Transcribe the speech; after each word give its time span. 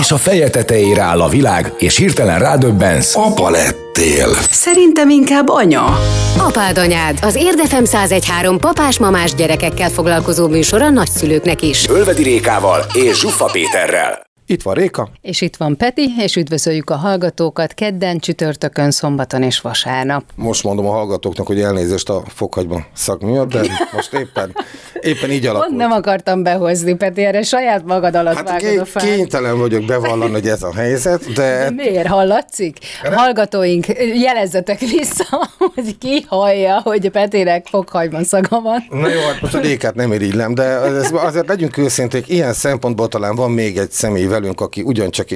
És 0.00 0.10
a 0.10 0.16
feje 0.16 0.50
tetejére 0.50 1.02
áll 1.02 1.20
a 1.20 1.28
világ, 1.28 1.72
és 1.78 1.96
hirtelen 1.96 2.38
rádöbbensz. 2.38 3.16
Apa 3.16 3.50
lettél. 3.50 4.28
Szerintem 4.50 5.10
inkább 5.10 5.48
anya. 5.48 5.98
Apád 6.38 6.78
anyád, 6.78 7.18
az 7.22 7.34
Érdefem 7.34 7.82
1013 7.82 8.58
papás-mamás 8.58 9.34
gyerekekkel 9.34 9.88
foglalkozó 9.88 10.48
műsor 10.48 10.82
a 10.82 10.90
nagyszülőknek 10.90 11.62
is. 11.62 11.88
Ölvedi 11.88 12.22
Rékával 12.22 12.84
és 12.92 13.18
Zsuffa 13.18 13.44
Péterrel. 13.44 14.33
Itt 14.46 14.62
van 14.62 14.74
Réka. 14.74 15.08
És 15.20 15.40
itt 15.40 15.56
van 15.56 15.76
Peti, 15.76 16.06
és 16.18 16.36
üdvözöljük 16.36 16.90
a 16.90 16.96
hallgatókat 16.96 17.74
kedden, 17.74 18.18
csütörtökön, 18.18 18.90
szombaton 18.90 19.42
és 19.42 19.60
vasárnap. 19.60 20.24
Most 20.34 20.62
mondom 20.64 20.86
a 20.86 20.90
hallgatóknak, 20.90 21.46
hogy 21.46 21.60
elnézést 21.60 22.08
a 22.08 22.22
fokhagyban 22.26 22.86
szak 22.92 23.20
miatt, 23.20 23.52
de 23.52 23.60
most 23.92 24.12
éppen, 24.12 24.56
éppen 25.00 25.30
így 25.30 25.46
alakult. 25.46 25.66
Pont 25.68 25.78
nem 25.80 25.92
akartam 25.92 26.42
behozni, 26.42 26.94
Peti, 26.94 27.24
erre 27.24 27.42
saját 27.42 27.84
magad 27.84 28.14
alatt 28.14 28.34
Hát 28.36 28.48
vágod 28.48 28.78
a 28.78 28.84
fát. 28.84 29.02
kénytelen 29.04 29.58
vagyok 29.58 29.84
bevallani, 29.84 30.32
hogy 30.32 30.46
ez 30.48 30.62
a 30.62 30.74
helyzet, 30.74 31.32
de 31.32 31.70
Miért 31.70 32.06
hallatszik? 32.06 32.78
Hallgatóink, 33.02 33.86
jelezzetek 34.14 34.78
vissza, 34.78 35.50
hogy 35.74 35.98
ki 35.98 36.24
hallja, 36.28 36.80
hogy 36.80 37.10
Petinek 37.10 37.66
fokhagyban 37.66 38.24
szaga 38.24 38.60
van. 38.60 38.84
Na 38.90 39.08
jó, 39.08 39.20
hát 39.20 39.40
most 39.40 39.54
a 39.54 39.60
Rékát 39.60 39.94
nem 39.94 40.12
irigylem, 40.12 40.54
de 40.54 40.62
ez, 40.62 41.10
azért 41.12 41.48
legyünk 41.48 41.76
őszinték, 41.76 42.28
ilyen 42.28 42.52
szempontból 42.52 43.08
talán 43.08 43.34
van 43.34 43.50
még 43.50 43.76
egy 43.76 43.90
személy 43.90 44.26
velünk, 44.40 44.60
aki 44.60 44.82
ugyancsak, 44.82 45.28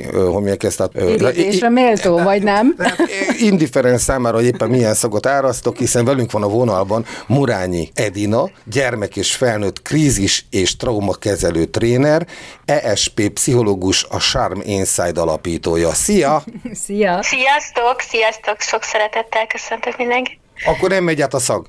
ezt, 0.64 0.76
tehát, 0.76 0.92
ö, 0.94 1.08
Irigylésre 1.08 1.68
méltó, 1.68 2.18
vagy 2.18 2.42
nem? 2.42 2.74
Hát, 2.78 2.98
indiferens 3.38 4.00
számára, 4.00 4.36
hogy 4.36 4.44
éppen 4.44 4.68
milyen 4.68 4.94
szagot 4.94 5.26
árasztok, 5.26 5.76
hiszen 5.76 6.04
velünk 6.04 6.30
van 6.32 6.42
a 6.42 6.48
vonalban 6.48 7.04
Murányi 7.26 7.90
Edina, 7.94 8.50
gyermek 8.64 9.16
és 9.16 9.34
felnőtt 9.34 9.82
krízis 9.82 10.46
és 10.50 10.76
traumakezelő 10.76 11.64
tréner, 11.64 12.26
ESP 12.64 13.28
pszichológus, 13.28 14.04
a 14.10 14.18
Charm 14.18 14.60
Inside 14.64 15.20
alapítója. 15.20 15.92
Szia! 15.92 16.42
Szia! 16.84 17.22
Sziasztok, 17.22 18.00
sziasztok, 18.00 18.60
sok 18.60 18.82
szeretettel 18.82 19.46
köszöntök 19.46 19.96
mindenkit. 19.96 20.38
Akkor 20.66 20.88
nem 20.88 21.04
megy 21.04 21.20
át 21.20 21.34
a 21.34 21.38
szag. 21.38 21.66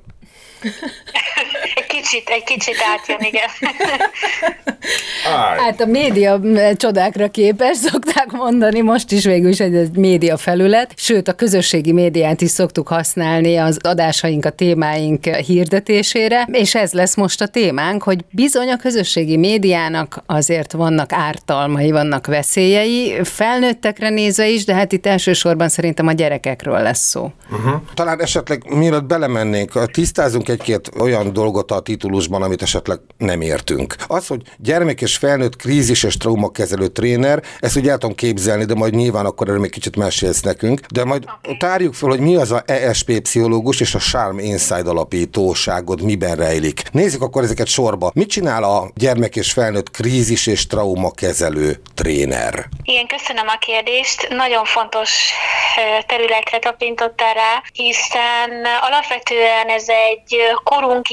Egy 2.11 2.23
kicsit, 2.23 2.29
egy 2.29 2.43
kicsit 2.43 2.75
átjön, 2.93 3.17
igen. 3.21 3.49
Hát 5.57 5.81
a 5.81 5.85
média 5.85 6.39
csodákra 6.75 7.29
képes, 7.29 7.77
szokták 7.77 8.31
mondani, 8.31 8.81
most 8.81 9.11
is 9.11 9.25
végül 9.25 9.49
is 9.49 9.59
egy, 9.59 9.75
egy 9.75 9.97
média 9.97 10.37
felület, 10.37 10.93
sőt 10.95 11.27
a 11.27 11.33
közösségi 11.33 11.91
médiát 11.91 12.41
is 12.41 12.49
szoktuk 12.49 12.87
használni 12.87 13.57
az 13.57 13.77
adásaink, 13.81 14.45
a 14.45 14.49
témáink 14.49 15.25
hirdetésére, 15.25 16.47
és 16.51 16.75
ez 16.75 16.93
lesz 16.93 17.15
most 17.15 17.41
a 17.41 17.47
témánk, 17.47 18.03
hogy 18.03 18.25
bizony 18.31 18.69
a 18.69 18.77
közösségi 18.77 19.37
médiának 19.37 20.23
azért 20.25 20.71
vannak 20.71 21.13
ártalmai, 21.13 21.91
vannak 21.91 22.27
veszélyei, 22.27 23.23
felnőttekre 23.23 24.09
nézve 24.09 24.47
is, 24.47 24.65
de 24.65 24.73
hát 24.73 24.91
itt 24.91 25.05
elsősorban 25.05 25.69
szerintem 25.69 26.07
a 26.07 26.11
gyerekekről 26.11 26.81
lesz 26.81 27.07
szó. 27.07 27.31
Uh-huh. 27.51 27.81
Talán 27.93 28.21
esetleg, 28.21 28.73
mielőtt 28.73 29.05
belemennénk, 29.05 29.91
tisztázunk 29.91 30.49
egy-két 30.49 30.91
olyan 30.99 31.33
dolgot 31.33 31.71
a 31.71 31.79
titulusban, 31.99 32.41
amit 32.41 32.61
esetleg 32.61 32.99
nem 33.17 33.41
értünk. 33.41 33.95
Az, 34.07 34.27
hogy 34.27 34.41
gyermek 34.57 35.01
és 35.01 35.17
felnőtt 35.17 35.55
krízis 35.55 36.03
és 36.03 36.17
traumakezelő 36.17 36.87
tréner, 36.87 37.43
ezt 37.59 37.75
ugye 37.75 37.91
el 37.91 37.97
tudom 37.97 38.15
képzelni, 38.15 38.65
de 38.65 38.73
majd 38.73 38.93
nyilván 38.95 39.25
akkor 39.25 39.47
erről 39.47 39.59
még 39.59 39.71
kicsit 39.71 39.95
mesélsz 39.95 40.41
nekünk, 40.41 40.79
de 40.93 41.03
majd 41.03 41.23
okay. 41.43 41.57
tárjuk 41.57 41.93
fel, 41.93 42.09
hogy 42.09 42.19
mi 42.19 42.35
az 42.35 42.51
a 42.51 42.63
ESP 42.65 43.19
pszichológus 43.19 43.79
és 43.79 43.95
a 43.95 43.99
Charm 43.99 44.37
Inside 44.37 44.89
alapítóságod 44.89 46.01
miben 46.01 46.35
rejlik. 46.35 46.83
Nézzük 46.91 47.21
akkor 47.21 47.43
ezeket 47.43 47.67
sorba. 47.67 48.11
Mit 48.13 48.29
csinál 48.29 48.63
a 48.63 48.91
gyermek 48.95 49.35
és 49.35 49.51
felnőtt 49.51 49.91
krízis 49.91 50.47
és 50.47 50.67
traumakezelő 50.67 51.81
tréner? 51.95 52.65
Igen, 52.83 53.07
köszönöm 53.07 53.47
a 53.47 53.57
kérdést. 53.57 54.27
Nagyon 54.29 54.65
fontos 54.65 55.31
területre 56.07 56.59
tapintottál 56.59 57.33
rá, 57.33 57.63
hiszen 57.73 58.49
alapvetően 58.81 59.67
ez 59.67 59.85
egy 59.87 60.35
korunk 60.63 61.09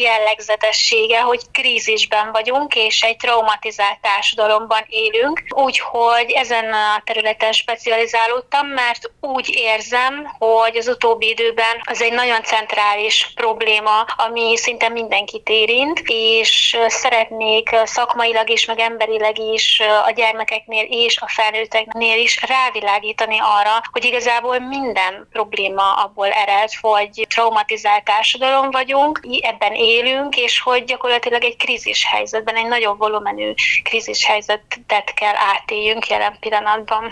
jellegzetessége, 0.67 1.21
hogy 1.21 1.41
krízisben 1.53 2.33
vagyunk, 2.33 2.75
és 2.75 3.03
egy 3.03 3.17
traumatizált 3.17 4.01
társadalomban 4.01 4.85
élünk. 4.89 5.43
Úgyhogy 5.49 6.31
ezen 6.31 6.73
a 6.73 7.03
területen 7.05 7.53
specializálódtam, 7.53 8.67
mert 8.67 9.11
úgy 9.21 9.49
érzem, 9.55 10.35
hogy 10.39 10.77
az 10.77 10.89
utóbbi 10.89 11.29
időben 11.29 11.81
az 11.85 12.03
egy 12.03 12.13
nagyon 12.13 12.43
centrális 12.43 13.33
probléma, 13.35 14.07
ami 14.17 14.57
szinte 14.57 14.89
mindenkit 14.89 15.49
érint, 15.49 16.03
és 16.05 16.77
szeretnék 16.87 17.71
szakmailag 17.85 18.51
is, 18.51 18.65
meg 18.65 18.79
emberileg 18.79 19.39
is 19.39 19.83
a 20.07 20.11
gyermekeknél 20.11 20.87
és 20.89 21.19
a 21.21 21.29
felnőtteknél 21.29 22.19
is 22.19 22.41
rávilágítani 22.47 23.39
arra, 23.39 23.83
hogy 23.93 24.05
igazából 24.05 24.59
minden 24.59 25.29
probléma 25.33 25.93
abból 25.93 26.29
ered, 26.29 26.71
hogy 26.81 27.27
traumatizált 27.29 28.05
társadalom 28.05 28.71
vagyunk, 28.71 29.21
ebben 29.41 29.73
élünk, 29.73 30.37
és 30.37 30.56
hogy 30.61 30.85
gyakorlatilag 30.85 31.45
egy 31.45 31.57
krízis 31.57 32.07
helyzetben, 32.11 32.55
egy 32.55 32.67
nagyobb 32.67 32.99
volumenű 32.99 33.53
krízis 33.83 34.25
helyzetet 34.25 35.15
kell 35.15 35.35
átéljünk 35.57 36.09
jelen 36.09 36.37
pillanatban. 36.41 37.11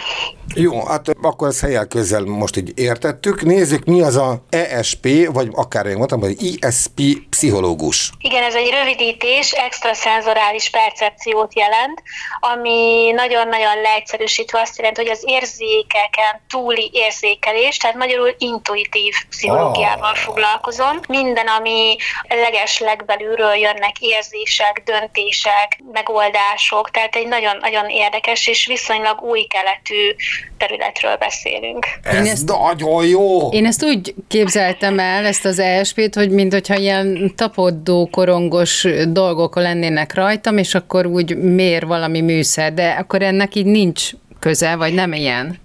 Jó, 0.55 0.87
hát 0.87 1.09
akkor 1.22 1.49
ezt 1.49 1.60
helyel 1.60 1.87
közel 1.87 2.22
most 2.25 2.56
így 2.56 2.72
értettük. 2.78 3.43
Nézzük, 3.43 3.84
mi 3.84 4.00
az 4.00 4.16
a 4.16 4.44
ESP, 4.50 5.09
vagy 5.32 5.49
akár 5.53 5.87
én 5.87 5.97
mondtam, 5.97 6.21
hogy 6.21 6.43
ISP 6.43 7.00
pszichológus. 7.31 8.10
Igen, 8.19 8.43
ez 8.43 8.55
egy 8.55 8.71
rövidítés, 8.71 9.53
extraszenzorális 9.53 10.71
percepciót 10.71 11.55
jelent, 11.56 12.03
ami 12.41 13.11
nagyon-nagyon 13.15 13.81
leegyszerűsítve 13.82 14.61
azt 14.61 14.78
jelenti, 14.78 15.00
hogy 15.00 15.11
az 15.11 15.22
érzékeken 15.26 16.41
túli 16.49 16.91
érzékelés, 16.93 17.76
tehát 17.76 17.97
magyarul 17.97 18.34
intuitív 18.38 19.15
pszichológiával 19.28 20.11
Ah. 20.11 20.16
foglalkozom. 20.16 21.00
Minden, 21.09 21.47
ami 21.47 21.97
leges 22.28 22.78
legbelülről 23.37 23.55
jönnek 23.61 24.00
érzések, 24.00 24.83
döntések, 24.84 25.78
megoldások, 25.93 26.91
tehát 26.91 27.15
egy 27.17 27.28
nagyon-nagyon 27.28 27.89
érdekes 27.89 28.47
és 28.47 28.67
viszonylag 28.67 29.22
új 29.22 29.43
keletű 29.43 30.15
területről 30.59 31.17
beszélünk. 31.17 31.87
Ez 32.03 32.27
ezt- 32.28 32.49
nagyon 32.49 33.06
jó! 33.06 33.49
Én 33.50 33.67
ezt 33.67 33.84
úgy 33.84 34.15
képzeltem 34.28 34.99
el, 34.99 35.25
ezt 35.25 35.44
az 35.44 35.59
ESP-t, 35.59 36.15
hogy 36.15 36.31
mintha 36.31 36.75
ilyen 36.77 37.33
tapoddó, 37.37 38.09
korongos 38.12 38.87
dolgok 39.09 39.56
lennének 39.56 40.15
rajtam, 40.15 40.59
és 40.59 40.75
akkor 40.75 41.06
úgy 41.06 41.37
mér 41.37 41.87
valami 41.87 42.21
műszer, 42.21 42.75
de 42.75 42.91
akkor 42.91 43.23
ennek 43.23 43.55
így 43.55 43.67
nincs 43.67 44.11
köze, 44.41 44.77
vagy 44.77 44.94
nem 44.94 45.12
ilyen? 45.12 45.62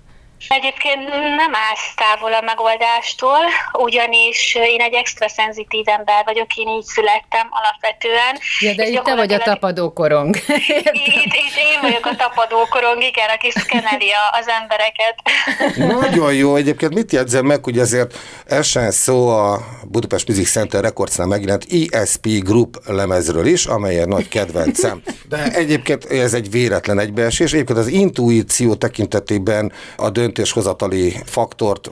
Egyébként 0.48 1.08
nem 1.36 1.56
állsz 1.56 1.94
távol 1.96 2.34
a 2.34 2.42
megoldástól, 2.42 3.40
ugyanis 3.74 4.56
én 4.56 4.82
egy 4.82 4.94
extra 4.94 5.30
szenzitív 5.30 5.88
ember 5.88 6.24
vagyok, 6.26 6.56
én 6.56 6.68
így 6.68 6.84
születtem 6.84 7.48
alapvetően. 7.50 8.34
Ja, 8.60 8.74
de 8.76 8.88
itt 8.88 9.04
te 9.04 9.16
vagy 9.16 9.34
a 9.34 9.36
gyakorlatilag- 9.36 9.44
tapadó 9.44 9.94
korong. 9.94 10.36
Itt, 11.08 11.34
itt 11.44 11.56
én 11.72 11.80
vagyok 11.82 12.06
a 12.06 12.16
tapadókorong, 12.16 13.02
igen, 13.04 13.30
aki 13.36 13.52
szkeneli 13.52 14.10
az 14.40 14.48
embereket. 14.62 15.16
Nagyon 16.02 16.34
jó. 16.34 16.56
Egyébként 16.56 16.94
mit 16.94 17.12
jegyzem 17.12 17.46
meg, 17.46 17.64
hogy 17.64 17.80
azért 17.80 18.18
essen 18.48 18.92
szó 18.92 19.28
a 19.28 19.60
Budapest 19.88 20.28
Music 20.28 20.52
Center 20.52 20.82
Recordsnál 20.82 21.28
megjelent 21.28 21.66
ESP 21.90 22.28
Group 22.28 22.78
lemezről 22.86 23.46
is, 23.46 23.66
amely 23.66 24.00
egy 24.00 24.08
nagy 24.08 24.28
kedvencem. 24.28 25.02
De 25.30 25.44
egyébként 25.54 26.06
ez 26.06 26.34
egy 26.34 26.52
véletlen 26.52 27.00
egybeesés. 27.00 27.54
Egyébként 27.54 27.78
az 27.80 27.88
intuíció 27.88 28.76
tekintetében 28.76 29.72
a 29.98 30.10
döntéshozatali 30.30 31.16
faktort 31.26 31.92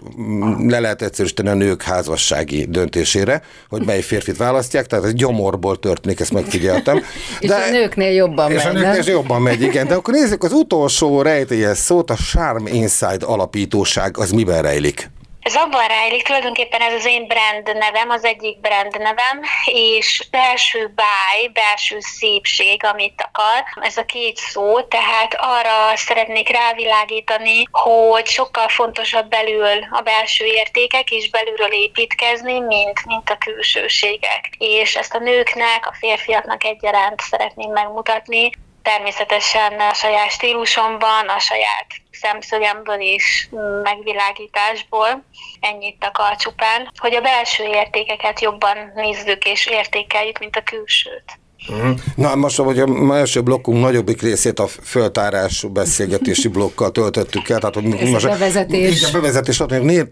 le 0.68 0.80
lehet 0.80 1.01
egyszerűsíteni 1.01 1.50
a 1.50 1.54
nők 1.54 1.81
házassági 1.81 2.66
döntésére, 2.69 3.42
hogy 3.69 3.86
mely 3.86 4.01
férfit 4.01 4.38
választják, 4.38 4.86
tehát 4.86 5.06
ez 5.06 5.13
gyomorból 5.13 5.80
történik, 5.80 6.19
ezt 6.19 6.34
megfigyeltem. 6.34 6.98
És 7.39 7.50
a 7.50 7.69
nőknél 7.72 8.12
jobban 8.12 8.51
és 8.51 8.63
a 8.63 8.74
megy, 8.74 8.81
nőknél 8.81 9.04
nem? 9.04 9.13
jobban 9.13 9.42
megy, 9.42 9.62
igen. 9.62 9.88
De 9.88 9.94
akkor 9.95 10.13
nézzük 10.13 10.44
az 10.44 10.51
utolsó 10.51 11.22
rejtélyes 11.22 11.78
szót, 11.78 12.10
a 12.10 12.16
Charm 12.16 12.66
Inside 12.66 13.25
alapítóság, 13.25 14.18
az 14.18 14.31
miben 14.31 14.62
rejlik? 14.62 15.10
Ez 15.48 15.56
abban 15.56 15.88
rejlik, 15.88 16.24
tulajdonképpen 16.24 16.82
ez 16.82 16.94
az 16.94 17.06
én 17.06 17.28
brand 17.28 17.78
nevem, 17.78 18.10
az 18.10 18.24
egyik 18.24 18.60
brand 18.60 19.00
nevem, 19.00 19.42
és 19.66 20.28
belső 20.32 20.92
báj, 20.96 21.48
belső 21.54 21.98
szépség, 22.00 22.84
amit 22.84 23.30
akar, 23.32 23.64
ez 23.82 23.98
a 23.98 24.06
két 24.06 24.38
szó, 24.38 24.82
tehát 24.82 25.36
arra 25.38 25.96
szeretnék 25.96 26.50
rávilágítani, 26.50 27.64
hogy 27.72 28.26
sokkal 28.26 28.68
fontosabb 28.68 29.28
belül 29.30 29.88
a 29.92 30.02
belső 30.02 30.46
értékek 30.46 31.12
és 31.12 31.30
belülről 31.30 31.72
építkezni, 31.72 32.60
mint, 32.60 33.06
mint 33.06 33.30
a 33.30 33.38
külsőségek. 33.38 34.50
És 34.58 34.96
ezt 34.96 35.16
a 35.16 35.20
nőknek, 35.20 35.88
a 35.88 35.96
férfiaknak 36.00 36.64
egyaránt 36.64 37.20
szeretném 37.20 37.72
megmutatni, 37.72 38.50
természetesen 38.88 39.80
a 39.80 39.94
saját 39.94 40.31
stílusomban, 40.31 41.28
a 41.28 41.39
saját 41.39 41.88
szemszögemből 42.12 43.00
és 43.00 43.48
megvilágításból, 43.84 45.24
ennyit 45.60 46.04
akar 46.04 46.36
csupán, 46.36 46.92
hogy 46.98 47.13
a 47.13 47.22
belső 47.22 47.63
értékeket 47.63 48.42
jobban 48.42 48.92
nézzük 48.95 49.45
és 49.45 49.66
értékeljük, 49.66 50.39
mint 50.39 50.56
a 50.56 50.63
külsőt. 50.63 51.39
Mhm. 51.69 51.92
Na 52.15 52.36
most, 52.36 52.57
hogy 52.57 52.80
a 52.80 53.15
első 53.15 53.42
blokkunk 53.42 53.81
nagyobbik 53.81 54.21
részét 54.21 54.59
a 54.59 54.68
föltárású 54.68 55.69
beszélgetési 55.69 56.48
blokkal 56.48 56.92
töltöttük 56.92 57.50
el, 57.50 57.59
tehát 57.59 57.75
hogy 57.75 57.86
Ez 57.86 58.09
most, 58.09 58.25
a 58.25 58.30
bevezetés. 58.30 59.04
A 59.04 59.12
bevezetés, 59.12 59.59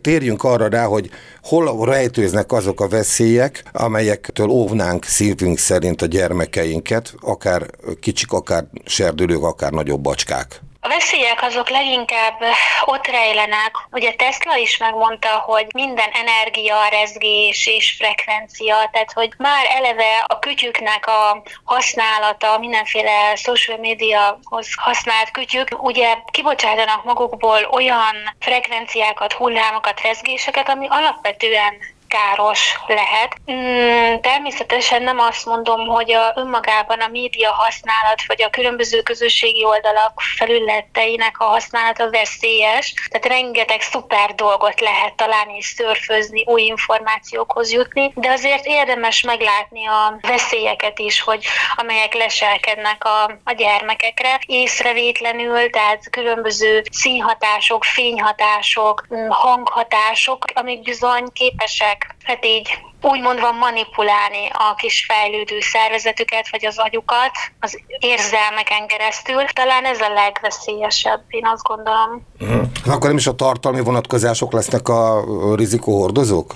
térjünk 0.01 0.43
arra 0.43 0.67
rá, 0.67 0.85
hogy 0.85 1.09
hol 1.41 1.85
rejtőznek 1.85 2.51
azok 2.51 2.81
a 2.81 2.87
veszélyek, 2.87 3.63
amelyektől 3.71 4.47
óvnánk 4.47 5.05
szívünk 5.05 5.57
szerint 5.57 6.01
a 6.01 6.05
gyermekeinket, 6.05 7.13
akár 7.21 7.65
kicsik, 7.99 8.31
akár 8.31 8.65
serdülők, 8.85 9.43
akár 9.43 9.71
nagyobb 9.71 10.01
bacskák. 10.01 10.61
A 10.85 10.87
veszélyek 10.87 11.41
azok 11.41 11.69
leginkább 11.69 12.41
ott 12.85 13.07
rejlenek, 13.07 13.75
ugye 13.91 14.13
Tesla 14.13 14.55
is 14.55 14.77
megmondta, 14.77 15.29
hogy 15.29 15.67
minden 15.73 16.09
energia, 16.11 16.87
rezgés 16.87 17.67
és 17.67 17.95
frekvencia, 17.97 18.89
tehát 18.91 19.11
hogy 19.13 19.33
már 19.37 19.65
eleve 19.69 20.23
a 20.27 20.39
kütyüknek 20.39 21.07
a 21.07 21.43
használata, 21.63 22.57
mindenféle 22.57 23.35
social 23.35 23.77
mediahoz 23.77 24.67
használt 24.75 25.31
kütyük, 25.31 25.83
ugye 25.83 26.17
kibocsátanak 26.31 27.03
magukból 27.03 27.67
olyan 27.71 28.15
frekvenciákat, 28.39 29.33
hullámokat, 29.33 30.01
rezgéseket, 30.01 30.69
ami 30.69 30.87
alapvetően 30.89 31.77
káros 32.07 32.79
lehet. 32.87 33.35
Mm, 33.51 34.15
természetesen 34.21 35.03
nem 35.03 35.19
azt 35.19 35.45
mondom, 35.45 35.87
hogy 35.87 36.11
a 36.11 36.33
önmagában 36.35 36.99
a 36.99 37.07
média 37.07 37.51
használat, 37.51 38.21
vagy 38.27 38.43
a 38.43 38.49
különböző 38.49 39.01
közösségi 39.01 39.63
oldalak 39.63 40.21
felületeinek 40.37 41.39
a 41.39 41.43
használata 41.43 42.09
veszélyes, 42.09 42.93
tehát 43.09 43.27
rengeteg 43.27 43.81
szuper 43.81 44.35
dolgot 44.35 44.79
lehet 44.79 45.15
találni 45.15 45.55
és 45.57 45.65
szörfözni, 45.65 46.43
új 46.45 46.61
információkhoz 46.61 47.71
jutni, 47.71 48.11
de 48.15 48.29
azért 48.29 48.65
érdemes 48.65 49.21
meglátni 49.21 49.87
a 49.87 50.17
veszélyeket 50.21 50.99
is, 50.99 51.21
hogy 51.21 51.45
amelyek 51.75 52.13
leselkednek 52.13 53.03
a, 53.03 53.23
a 53.43 53.51
gyermekekre 53.51 54.39
észrevétlenül, 54.45 55.69
tehát 55.69 56.09
különböző 56.09 56.83
színhatások, 56.91 57.83
fényhatások, 57.83 59.07
mm, 59.15 59.27
hanghatások, 59.29 60.45
amik 60.53 60.81
bizony 60.81 61.25
képesek 61.33 61.94
hát 62.23 62.45
így 62.45 62.79
úgymondva 63.01 63.51
manipulálni 63.51 64.49
a 64.53 64.75
kis 64.75 65.05
fejlődő 65.07 65.59
szervezetüket, 65.59 66.49
vagy 66.49 66.65
az 66.65 66.77
agyukat 66.77 67.31
az 67.59 67.79
érzelmeken 67.99 68.87
keresztül. 68.87 69.43
Talán 69.53 69.85
ez 69.85 69.99
a 69.99 70.13
legveszélyesebb, 70.13 71.23
én 71.27 71.45
azt 71.45 71.63
gondolom. 71.63 72.27
Uh-huh. 72.39 72.67
Akkor 72.85 73.07
nem 73.07 73.17
is 73.17 73.27
a 73.27 73.35
tartalmi 73.35 73.81
vonatkozások 73.81 74.51
lesznek 74.51 74.87
a 74.89 75.23
rizikóhordozók? 75.55 76.53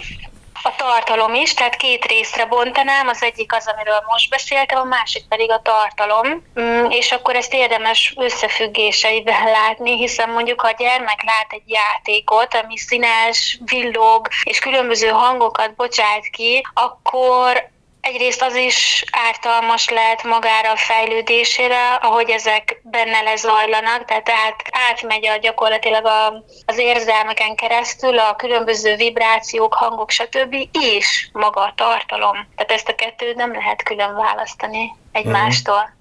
A 0.63 0.75
tartalom 0.75 1.33
is, 1.33 1.53
tehát 1.53 1.75
két 1.75 2.05
részre 2.05 2.45
bontanám, 2.45 3.07
az 3.07 3.23
egyik 3.23 3.53
az, 3.53 3.67
amiről 3.73 4.03
most 4.07 4.29
beszéltem, 4.29 4.79
a 4.79 4.83
másik 4.83 5.27
pedig 5.27 5.51
a 5.51 5.61
tartalom, 5.61 6.43
mm, 6.59 6.85
és 6.89 7.11
akkor 7.11 7.35
ezt 7.35 7.53
érdemes 7.53 8.13
összefüggéseiben 8.17 9.45
látni, 9.59 9.97
hiszen 9.97 10.29
mondjuk, 10.29 10.61
ha 10.61 10.67
a 10.67 10.75
gyermek 10.77 11.23
lát 11.23 11.47
egy 11.49 11.69
játékot, 11.69 12.55
ami 12.55 12.77
színes, 12.77 13.59
villog, 13.65 14.27
és 14.43 14.59
különböző 14.59 15.07
hangokat 15.07 15.75
bocsát 15.75 16.27
ki, 16.31 16.65
akkor 16.73 17.69
Egyrészt 18.01 18.41
az 18.41 18.55
is 18.55 19.03
ártalmas 19.11 19.89
lehet 19.89 20.23
magára 20.23 20.71
a 20.71 20.75
fejlődésére, 20.75 21.93
ahogy 21.93 22.29
ezek 22.29 22.81
benne 22.83 23.21
lezajlanak, 23.21 24.05
tehát 24.05 24.29
át, 24.29 24.63
átmegy 24.71 25.27
a 25.27 25.37
gyakorlatilag 25.37 26.05
a, 26.05 26.43
az 26.65 26.77
érzelmeken 26.77 27.55
keresztül 27.55 28.19
a 28.19 28.35
különböző 28.35 28.95
vibrációk, 28.95 29.73
hangok, 29.73 30.09
stb. 30.09 30.55
és 30.71 31.29
maga 31.31 31.61
a 31.61 31.73
tartalom. 31.75 32.47
Tehát 32.55 32.71
ezt 32.71 32.89
a 32.89 32.95
kettőt 32.95 33.35
nem 33.35 33.53
lehet 33.53 33.83
külön 33.83 34.15
választani 34.15 34.95
egymástól. 35.11 35.97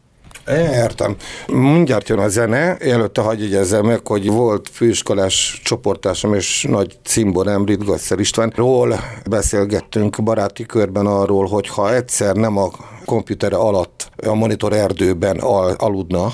Értem. 0.72 1.16
Mindjárt 1.46 2.08
jön 2.08 2.18
a 2.18 2.28
zene, 2.28 2.76
előtte 2.76 3.20
hagyj 3.20 3.42
jegyezzem 3.42 3.86
meg, 3.86 4.06
hogy 4.06 4.30
volt 4.30 4.68
főiskolás 4.72 5.60
csoportásom 5.64 6.34
és 6.34 6.66
nagy 6.68 6.98
cimborám 7.04 7.64
Ritgasszer 7.64 8.18
Istvánról 8.18 9.00
beszélgettünk 9.28 10.22
baráti 10.22 10.66
körben 10.66 11.06
arról, 11.06 11.46
hogy 11.46 11.68
ha 11.68 11.94
egyszer 11.94 12.34
nem 12.36 12.56
a 12.56 12.70
komputere 13.04 13.56
alatt 13.56 14.10
a 14.26 14.34
monitor 14.34 14.72
erdőben 14.72 15.38
al- 15.38 15.82
aludna, 15.82 16.32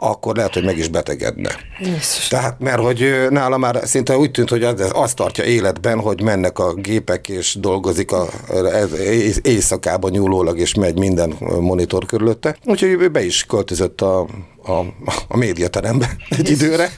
akkor 0.00 0.36
lehet, 0.36 0.54
hogy 0.54 0.64
meg 0.64 0.78
is 0.78 0.88
betegedne. 0.88 1.50
Jézus. 1.78 2.28
Tehát, 2.28 2.60
mert 2.60 2.80
hogy 2.80 3.26
nála 3.30 3.56
már 3.56 3.80
szinte 3.84 4.16
úgy 4.16 4.30
tűnt, 4.30 4.48
hogy 4.48 4.64
az, 4.64 4.90
azt 4.92 5.16
tartja 5.16 5.44
életben, 5.44 6.00
hogy 6.00 6.22
mennek 6.22 6.58
a 6.58 6.74
gépek, 6.74 7.28
és 7.28 7.56
dolgozik 7.60 8.12
a, 8.12 8.28
éjszakában 9.42 10.10
nyúlólag, 10.10 10.58
és 10.58 10.74
megy 10.74 10.98
minden 10.98 11.34
monitor 11.60 12.06
körülötte. 12.06 12.56
Úgyhogy 12.64 12.88
ő 12.88 13.08
be 13.08 13.24
is 13.24 13.44
költözött 13.44 14.00
a, 14.00 14.20
a, 14.62 14.78
a 15.28 15.36
médiaterembe 15.36 16.16
egy 16.28 16.50
időre, 16.50 16.92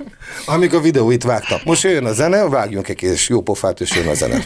amíg 0.47 0.75
a 0.75 0.81
videóit 0.81 1.23
vágtak. 1.23 1.65
Most 1.65 1.83
jön 1.83 2.05
a 2.05 2.13
zene, 2.13 2.49
vágjunk 2.49 2.89
egy 2.89 2.97
kis 2.97 3.29
jó 3.29 3.41
pofát, 3.41 3.81
és 3.81 3.95
jön 3.97 4.09
a 4.09 4.15
zene. 4.15 4.45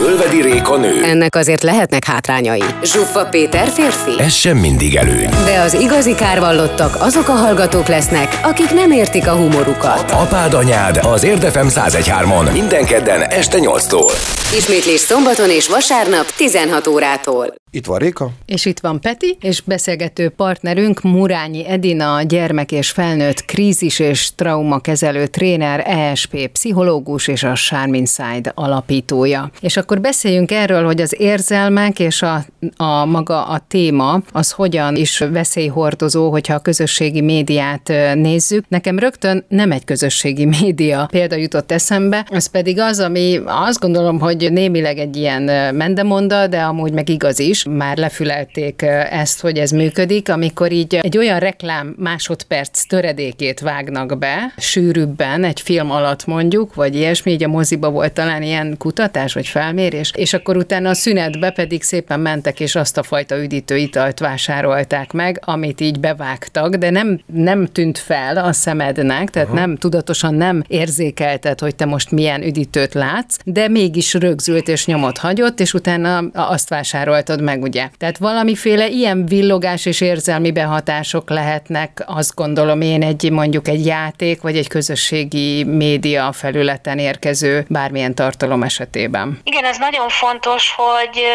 Ölvedi 0.00 0.42
Réka 0.42 0.76
nő. 0.76 1.02
Ennek 1.02 1.34
azért 1.34 1.62
lehetnek 1.62 2.04
hátrányai. 2.04 2.62
Zsuffa 2.82 3.24
Péter 3.28 3.68
férfi. 3.68 4.20
Ez 4.22 4.32
sem 4.32 4.56
mindig 4.56 4.94
előny. 4.96 5.28
De 5.44 5.60
az 5.60 5.74
igazi 5.74 6.14
kárvallottak 6.14 6.96
azok 7.00 7.28
a 7.28 7.32
hallgatók 7.32 7.86
lesznek, 7.86 8.40
akik 8.42 8.70
nem 8.70 8.90
értik 8.90 9.26
a 9.26 9.36
humorukat. 9.36 10.10
Apád 10.10 10.54
anyád 10.54 10.96
az 11.02 11.24
Érdefem 11.24 11.68
1013-on 11.70 12.52
minden 12.52 12.84
kedden 12.84 13.22
este 13.22 13.58
8-tól. 13.60 14.12
Ismétlés 14.56 15.00
szombaton 15.00 15.50
és 15.50 15.68
vasárnap 15.68 16.26
16 16.36 16.86
órától. 16.86 17.54
Itt 17.70 17.86
van 17.86 17.98
Réka. 17.98 18.30
És 18.46 18.64
itt 18.64 18.80
van 18.80 19.00
Peti, 19.00 19.36
és 19.40 19.60
beszélgető 19.60 20.28
partnerünk 20.28 21.02
Murányi 21.02 21.68
Edina, 21.68 22.22
gyermek 22.22 22.72
és 22.72 22.90
felnőtt 22.90 23.44
krízis 23.44 23.98
és 23.98 24.34
traumakezelő 24.34 25.26
tréner, 25.26 25.82
ESP 25.86 26.48
pszichológus 26.52 27.28
és 27.28 27.42
a 27.42 27.52
Charmin 27.52 28.06
Side 28.06 28.52
alapítója. 28.54 29.50
És 29.60 29.76
akkor 29.86 30.00
beszéljünk 30.00 30.50
erről, 30.50 30.84
hogy 30.84 31.00
az 31.00 31.14
érzelmek 31.18 31.98
és 31.98 32.22
a, 32.22 32.44
a 32.76 33.04
maga 33.04 33.46
a 33.46 33.64
téma, 33.68 34.20
az 34.32 34.50
hogyan 34.50 34.96
is 34.96 35.18
veszélyhordozó, 35.18 36.30
hogyha 36.30 36.54
a 36.54 36.58
közösségi 36.58 37.20
médiát 37.20 37.92
nézzük. 38.14 38.64
Nekem 38.68 38.98
rögtön 38.98 39.44
nem 39.48 39.72
egy 39.72 39.84
közösségi 39.84 40.44
média 40.60 41.06
példa 41.10 41.36
jutott 41.36 41.72
eszembe, 41.72 42.26
az 42.30 42.46
pedig 42.46 42.80
az, 42.80 43.00
ami 43.00 43.40
azt 43.44 43.80
gondolom, 43.80 44.20
hogy 44.20 44.52
némileg 44.52 44.98
egy 44.98 45.16
ilyen 45.16 45.74
mendemonda, 45.74 46.46
de 46.46 46.60
amúgy 46.60 46.92
meg 46.92 47.08
igaz 47.08 47.38
is, 47.38 47.64
már 47.64 47.96
lefülelték 47.96 48.82
ezt, 49.10 49.40
hogy 49.40 49.58
ez 49.58 49.70
működik, 49.70 50.28
amikor 50.28 50.72
így 50.72 50.94
egy 50.94 51.18
olyan 51.18 51.38
reklám 51.38 51.94
másodperc 51.98 52.86
töredékét 52.86 53.60
vágnak 53.60 54.18
be, 54.18 54.52
sűrűbben, 54.56 55.44
egy 55.44 55.60
film 55.60 55.90
alatt 55.90 56.26
mondjuk, 56.26 56.74
vagy 56.74 56.94
ilyesmi, 56.94 57.32
így 57.32 57.44
a 57.44 57.48
moziba 57.48 57.90
volt 57.90 58.12
talán 58.12 58.42
ilyen 58.42 58.74
kutatás, 58.78 59.34
vagy 59.34 59.46
felmérés, 59.76 60.12
és 60.14 60.32
akkor 60.32 60.56
utána 60.56 60.88
a 60.88 60.94
szünetbe 60.94 61.50
pedig 61.50 61.82
szépen 61.82 62.20
mentek, 62.20 62.60
és 62.60 62.74
azt 62.74 62.98
a 62.98 63.02
fajta 63.02 63.42
üdítő 63.42 63.76
italt 63.76 64.18
vásárolták 64.18 65.12
meg, 65.12 65.40
amit 65.44 65.80
így 65.80 66.00
bevágtak, 66.00 66.74
de 66.74 66.90
nem, 66.90 67.20
nem 67.26 67.66
tűnt 67.66 67.98
fel 67.98 68.36
a 68.36 68.52
szemednek, 68.52 69.30
tehát 69.30 69.48
Aha. 69.48 69.58
nem 69.58 69.76
tudatosan 69.76 70.34
nem 70.34 70.62
érzékelted, 70.66 71.60
hogy 71.60 71.76
te 71.76 71.84
most 71.84 72.10
milyen 72.10 72.42
üdítőt 72.42 72.94
látsz, 72.94 73.36
de 73.44 73.68
mégis 73.68 74.14
rögzült 74.14 74.68
és 74.68 74.86
nyomot 74.86 75.18
hagyott, 75.18 75.60
és 75.60 75.74
utána 75.74 76.18
azt 76.32 76.68
vásároltad 76.68 77.42
meg, 77.42 77.62
ugye? 77.62 77.88
Tehát 77.98 78.18
valamiféle 78.18 78.88
ilyen 78.88 79.26
villogás 79.26 79.86
és 79.86 80.00
érzelmi 80.00 80.52
behatások 80.52 81.30
lehetnek, 81.30 82.02
azt 82.06 82.34
gondolom 82.34 82.80
én, 82.80 83.02
egy 83.02 83.30
mondjuk 83.30 83.68
egy 83.68 83.86
játék, 83.86 84.40
vagy 84.40 84.56
egy 84.56 84.68
közösségi 84.68 85.64
média 85.64 86.32
felületen 86.32 86.98
érkező 86.98 87.64
bármilyen 87.68 88.14
tartalom 88.14 88.62
esetében. 88.62 89.38
Igen, 89.44 89.64
ez 89.66 89.78
nagyon 89.78 90.08
fontos, 90.08 90.70
hogy 90.70 91.26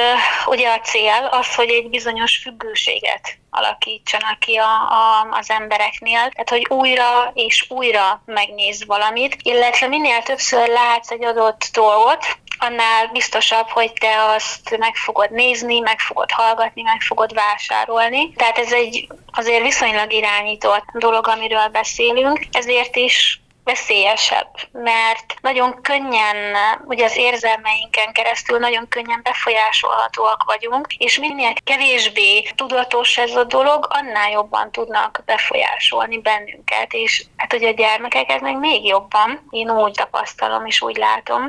ugye 0.46 0.70
a 0.70 0.80
cél 0.80 1.30
az, 1.32 1.56
hogy 1.56 1.70
egy 1.70 1.90
bizonyos 1.90 2.38
függőséget 2.38 3.38
alakítsanak 3.50 4.40
ki 4.40 4.56
a, 4.56 4.72
a, 4.92 5.28
az 5.32 5.50
embereknél, 5.50 6.20
tehát 6.20 6.50
hogy 6.50 6.66
újra 6.70 7.32
és 7.34 7.66
újra 7.70 8.22
megnéz 8.26 8.86
valamit, 8.86 9.38
illetve 9.42 9.88
minél 9.88 10.22
többször 10.22 10.68
látsz 10.68 11.12
egy 11.12 11.24
adott 11.24 11.70
dolgot, 11.74 12.26
annál 12.60 13.08
biztosabb, 13.08 13.68
hogy 13.68 13.94
te 13.94 14.24
azt 14.24 14.78
meg 14.78 14.96
fogod 14.96 15.32
nézni, 15.32 15.80
meg 15.80 16.00
fogod 16.00 16.32
hallgatni, 16.32 16.82
meg 16.82 17.02
fogod 17.02 17.34
vásárolni. 17.34 18.34
Tehát 18.34 18.58
ez 18.58 18.74
egy 18.74 19.08
azért 19.32 19.64
viszonylag 19.64 20.14
irányított 20.14 20.86
dolog, 20.94 21.28
amiről 21.28 21.68
beszélünk, 21.68 22.46
ezért 22.52 22.96
is 22.96 23.42
veszélyesebb, 23.72 24.52
mert 24.72 25.34
nagyon 25.42 25.82
könnyen, 25.82 26.38
ugye 26.86 27.06
az 27.06 27.18
érzelmeinken 27.18 28.12
keresztül 28.14 28.58
nagyon 28.58 28.88
könnyen 28.88 29.20
befolyásolhatóak 29.24 30.44
vagyunk, 30.44 30.88
és 30.98 31.20
minél 31.20 31.54
kevésbé 31.64 32.42
tudatos 32.56 33.18
ez 33.18 33.36
a 33.36 33.44
dolog, 33.44 33.88
annál 33.90 34.32
jobban 34.32 34.72
tudnak 34.72 35.22
befolyásolni 35.26 36.18
bennünket, 36.18 36.94
és 36.94 37.26
hát 37.36 37.54
ugye 37.54 37.68
a 37.68 37.74
gyermekeket 37.74 38.42
meg 38.42 38.58
még 38.60 38.86
jobban, 38.86 39.48
én 39.50 39.70
úgy 39.70 39.92
tapasztalom 39.92 40.66
és 40.66 40.82
úgy 40.82 40.98
látom. 40.98 41.42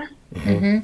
Uh-huh. 0.47 0.83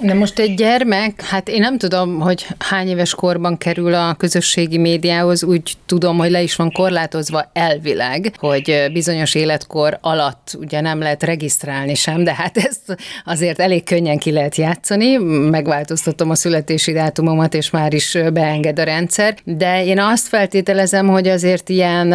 De 0.00 0.14
most 0.14 0.38
egy 0.38 0.54
gyermek, 0.54 1.22
hát 1.22 1.48
én 1.48 1.60
nem 1.60 1.78
tudom, 1.78 2.20
hogy 2.20 2.46
hány 2.58 2.88
éves 2.88 3.14
korban 3.14 3.58
kerül 3.58 3.94
a 3.94 4.14
közösségi 4.14 4.78
médiához, 4.78 5.44
úgy 5.44 5.72
tudom, 5.86 6.18
hogy 6.18 6.30
le 6.30 6.42
is 6.42 6.56
van 6.56 6.72
korlátozva 6.72 7.50
elvileg, 7.52 8.32
hogy 8.38 8.90
bizonyos 8.92 9.34
életkor 9.34 9.98
alatt 10.00 10.56
ugye 10.58 10.80
nem 10.80 10.98
lehet 10.98 11.22
regisztrálni 11.22 11.94
sem, 11.94 12.24
de 12.24 12.34
hát 12.34 12.56
ezt 12.68 12.96
azért 13.24 13.60
elég 13.60 13.84
könnyen 13.84 14.18
ki 14.18 14.30
lehet 14.30 14.56
játszani, 14.56 15.16
megváltoztatom 15.50 16.30
a 16.30 16.34
születési 16.34 16.92
dátumomat, 16.92 17.54
és 17.54 17.70
már 17.70 17.94
is 17.94 18.18
beenged 18.32 18.78
a 18.78 18.82
rendszer, 18.84 19.34
de 19.44 19.84
én 19.84 19.98
azt 19.98 20.28
feltételezem, 20.28 21.08
hogy 21.08 21.28
azért 21.28 21.68
ilyen 21.68 22.12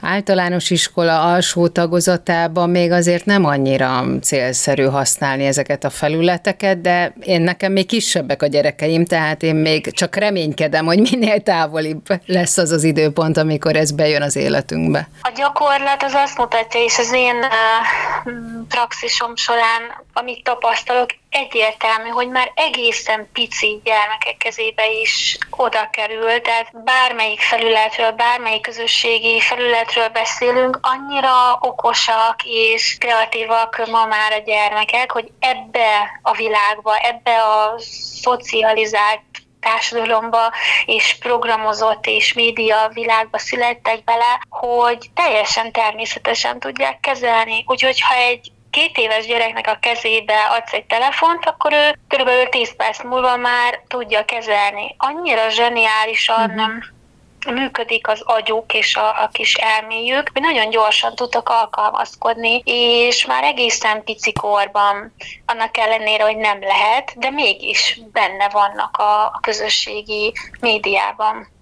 általános 0.00 0.70
iskola 0.70 1.22
alsó 1.32 1.68
tagozatában 1.68 2.70
még 2.70 2.90
azért 2.90 3.24
nem 3.24 3.44
annyira 3.44 4.04
célszerű 4.22 4.84
használni 4.84 5.44
ezeket 5.44 5.84
a 5.84 5.90
felületeket, 5.90 6.80
de 6.80 6.95
én 7.20 7.40
nekem 7.40 7.72
még 7.72 7.86
kisebbek 7.86 8.42
a 8.42 8.46
gyerekeim, 8.46 9.04
tehát 9.04 9.42
én 9.42 9.54
még 9.54 9.90
csak 9.90 10.16
reménykedem, 10.16 10.86
hogy 10.86 11.00
minél 11.10 11.40
távolibb 11.40 12.06
lesz 12.26 12.56
az 12.56 12.70
az 12.70 12.84
időpont, 12.84 13.36
amikor 13.36 13.76
ez 13.76 13.90
bejön 13.90 14.22
az 14.22 14.36
életünkbe. 14.36 15.08
A 15.22 15.32
gyakorlat 15.36 16.02
az 16.02 16.12
azt 16.14 16.38
mutatja, 16.38 16.82
és 16.82 16.98
az 16.98 17.12
én 17.12 17.36
uh, 17.36 18.30
praxisom 18.68 19.36
során, 19.36 19.82
amit 20.12 20.44
tapasztalok, 20.44 21.10
egyértelmű, 21.30 22.08
hogy 22.08 22.28
már 22.28 22.52
egészen 22.54 23.28
pici 23.32 23.80
gyermekek 23.84 24.36
kezébe 24.36 24.90
is 24.90 25.38
oda 25.50 25.90
kerül, 25.90 26.40
tehát 26.40 26.84
bármelyik 26.84 27.40
felületről, 27.40 28.10
bármelyik 28.10 28.62
közösségi 28.62 29.40
felületről 29.40 30.08
beszélünk, 30.08 30.78
annyira 30.82 31.58
okosak 31.60 32.36
és 32.44 32.96
kreatívak 33.00 33.86
ma 33.90 34.06
már 34.06 34.32
a 34.32 34.42
gyermekek, 34.44 35.10
hogy 35.10 35.30
ebbe 35.38 36.20
a 36.22 36.32
világba, 36.32 36.96
ebbe 36.96 37.42
a 37.42 37.74
szocializált 38.22 39.20
társadalomba 39.60 40.52
és 40.84 41.16
programozott 41.20 42.06
és 42.06 42.32
média 42.32 42.90
világba 42.92 43.38
születtek 43.38 44.04
bele, 44.04 44.40
hogy 44.48 45.10
teljesen 45.14 45.72
természetesen 45.72 46.58
tudják 46.58 47.00
kezelni. 47.00 47.64
Úgyhogy 47.66 48.00
ha 48.00 48.14
egy 48.14 48.52
két 48.76 48.98
éves 48.98 49.26
gyereknek 49.26 49.66
a 49.66 49.78
kezébe 49.80 50.34
adsz 50.50 50.72
egy 50.72 50.84
telefont, 50.84 51.46
akkor 51.46 51.72
ő 51.72 51.98
kb. 52.08 52.48
10 52.50 52.76
perc 52.76 53.02
múlva 53.02 53.36
már 53.36 53.80
tudja 53.88 54.24
kezelni. 54.24 54.94
Annyira 54.98 55.48
zseniálisan 55.48 56.50
uh-huh. 56.50 57.54
működik 57.54 58.08
az 58.08 58.20
agyuk 58.24 58.74
és 58.74 58.96
a, 58.96 59.22
a 59.22 59.28
kis 59.32 59.54
elméjük, 59.54 60.30
hogy 60.32 60.42
nagyon 60.42 60.70
gyorsan 60.70 61.14
tudtak 61.14 61.48
alkalmazkodni, 61.48 62.62
és 62.64 63.26
már 63.26 63.44
egészen 63.44 64.04
pici 64.04 64.32
korban, 64.32 65.14
annak 65.46 65.76
ellenére, 65.76 66.24
hogy 66.24 66.36
nem 66.36 66.60
lehet, 66.60 67.12
de 67.18 67.30
mégis 67.30 68.00
benne 68.12 68.48
vannak 68.48 68.96
a, 68.96 69.24
a 69.24 69.38
közösségi 69.42 70.32
médiában. 70.60 71.54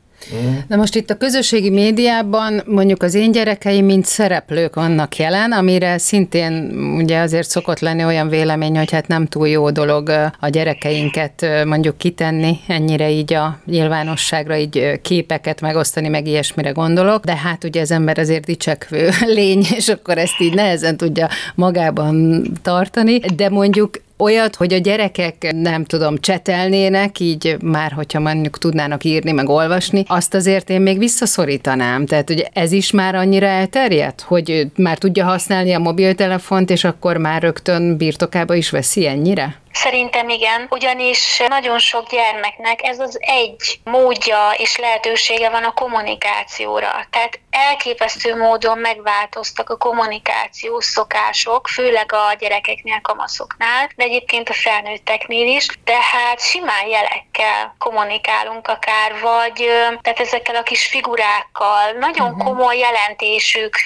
Na 0.68 0.76
most 0.76 0.94
itt 0.94 1.10
a 1.10 1.16
közösségi 1.16 1.70
médiában 1.70 2.62
mondjuk 2.66 3.02
az 3.02 3.14
én 3.14 3.32
gyerekeim 3.32 3.84
mint 3.84 4.04
szereplők 4.04 4.74
vannak 4.74 5.16
jelen, 5.16 5.52
amire 5.52 5.98
szintén 5.98 6.72
ugye 6.96 7.20
azért 7.20 7.48
szokott 7.48 7.80
lenni 7.80 8.04
olyan 8.04 8.28
vélemény, 8.28 8.76
hogy 8.76 8.90
hát 8.90 9.08
nem 9.08 9.26
túl 9.26 9.48
jó 9.48 9.70
dolog 9.70 10.08
a 10.40 10.48
gyerekeinket 10.48 11.46
mondjuk 11.64 11.98
kitenni 11.98 12.56
ennyire 12.66 13.10
így 13.10 13.34
a 13.34 13.58
nyilvánosságra, 13.66 14.56
így 14.56 15.00
képeket 15.02 15.60
megosztani, 15.60 16.08
meg 16.08 16.26
ilyesmire 16.26 16.70
gondolok, 16.70 17.24
de 17.24 17.36
hát 17.36 17.64
ugye 17.64 17.80
az 17.80 17.90
ember 17.90 18.18
azért 18.18 18.44
dicsekvő 18.44 19.08
lény, 19.36 19.64
és 19.76 19.88
akkor 19.88 20.18
ezt 20.18 20.40
így 20.40 20.54
nehezen 20.54 20.96
tudja 20.96 21.28
magában 21.54 22.42
tartani, 22.62 23.18
de 23.18 23.48
mondjuk 23.48 24.02
olyat, 24.18 24.56
hogy 24.56 24.72
a 24.72 24.78
gyerekek 24.78 25.52
nem 25.52 25.84
tudom, 25.84 26.18
csetelnének, 26.18 27.20
így 27.20 27.56
már, 27.62 27.92
hogyha 27.92 28.20
mondjuk 28.20 28.58
tudnának 28.58 29.04
írni, 29.04 29.32
meg 29.32 29.48
olvasni, 29.48 30.04
azt 30.06 30.34
azért 30.34 30.70
én 30.70 30.80
még 30.80 30.98
visszaszorítanám. 30.98 32.06
Tehát, 32.06 32.28
hogy 32.28 32.48
ez 32.52 32.72
is 32.72 32.90
már 32.90 33.14
annyira 33.14 33.46
elterjedt, 33.46 34.20
hogy 34.20 34.66
már 34.76 34.98
tudja 34.98 35.24
használni 35.24 35.72
a 35.72 35.78
mobiltelefont, 35.78 36.70
és 36.70 36.84
akkor 36.84 37.16
már 37.16 37.42
rögtön 37.42 37.96
birtokába 37.96 38.54
is 38.54 38.70
veszi 38.70 39.06
ennyire? 39.06 39.62
Szerintem 39.74 40.28
igen, 40.28 40.66
ugyanis 40.70 41.42
nagyon 41.48 41.78
sok 41.78 42.10
gyermeknek 42.10 42.82
ez 42.82 42.98
az 42.98 43.18
egy 43.20 43.80
módja 43.84 44.50
és 44.56 44.76
lehetősége 44.76 45.50
van 45.50 45.64
a 45.64 45.74
kommunikációra. 45.74 47.06
Tehát 47.10 47.40
elképesztő 47.50 48.36
módon 48.36 48.78
megváltoztak 48.78 49.70
a 49.70 49.76
kommunikációs 49.76 50.84
szokások, 50.84 51.68
főleg 51.68 52.12
a 52.12 52.34
gyerekeknél, 52.38 53.00
kamaszoknál, 53.00 53.90
de 53.96 54.04
egyébként 54.04 54.48
a 54.48 54.52
felnőtteknél 54.52 55.46
is. 55.46 55.66
Tehát 55.84 56.40
simán 56.40 56.86
jelekkel 56.86 57.74
kommunikálunk 57.78 58.68
akár, 58.68 59.20
vagy 59.20 59.66
tehát 60.02 60.20
ezekkel 60.20 60.56
a 60.56 60.62
kis 60.62 60.86
figurákkal. 60.86 61.92
Nagyon 61.92 62.30
uh-huh. 62.30 62.44
komoly 62.44 62.78
jelentésük 62.78 63.76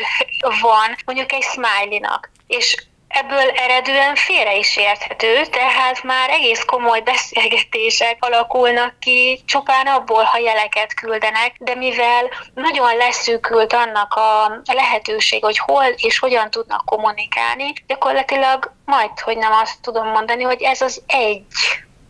van, 0.60 0.96
mondjuk 1.04 1.32
egy 1.32 1.42
smiley-nak. 1.42 2.30
És 2.46 2.76
Ebből 3.08 3.50
eredően 3.50 4.14
félre 4.14 4.56
is 4.56 4.76
érthető, 4.76 5.44
tehát 5.44 6.02
már 6.02 6.30
egész 6.30 6.64
komoly 6.64 7.00
beszélgetések 7.00 8.16
alakulnak 8.20 8.98
ki, 8.98 9.42
csupán 9.44 9.86
abból, 9.86 10.22
ha 10.22 10.38
jeleket 10.38 10.94
küldenek, 10.94 11.54
de 11.58 11.74
mivel 11.74 12.30
nagyon 12.54 12.96
leszűkült 12.96 13.72
annak 13.72 14.14
a 14.14 14.60
lehetőség, 14.72 15.44
hogy 15.44 15.58
hol 15.58 15.84
és 15.96 16.18
hogyan 16.18 16.50
tudnak 16.50 16.84
kommunikálni, 16.84 17.72
gyakorlatilag 17.86 18.72
majd, 18.84 19.20
hogy 19.20 19.36
nem 19.36 19.52
azt 19.52 19.80
tudom 19.80 20.06
mondani, 20.06 20.42
hogy 20.42 20.62
ez 20.62 20.80
az 20.80 21.02
egy 21.06 21.42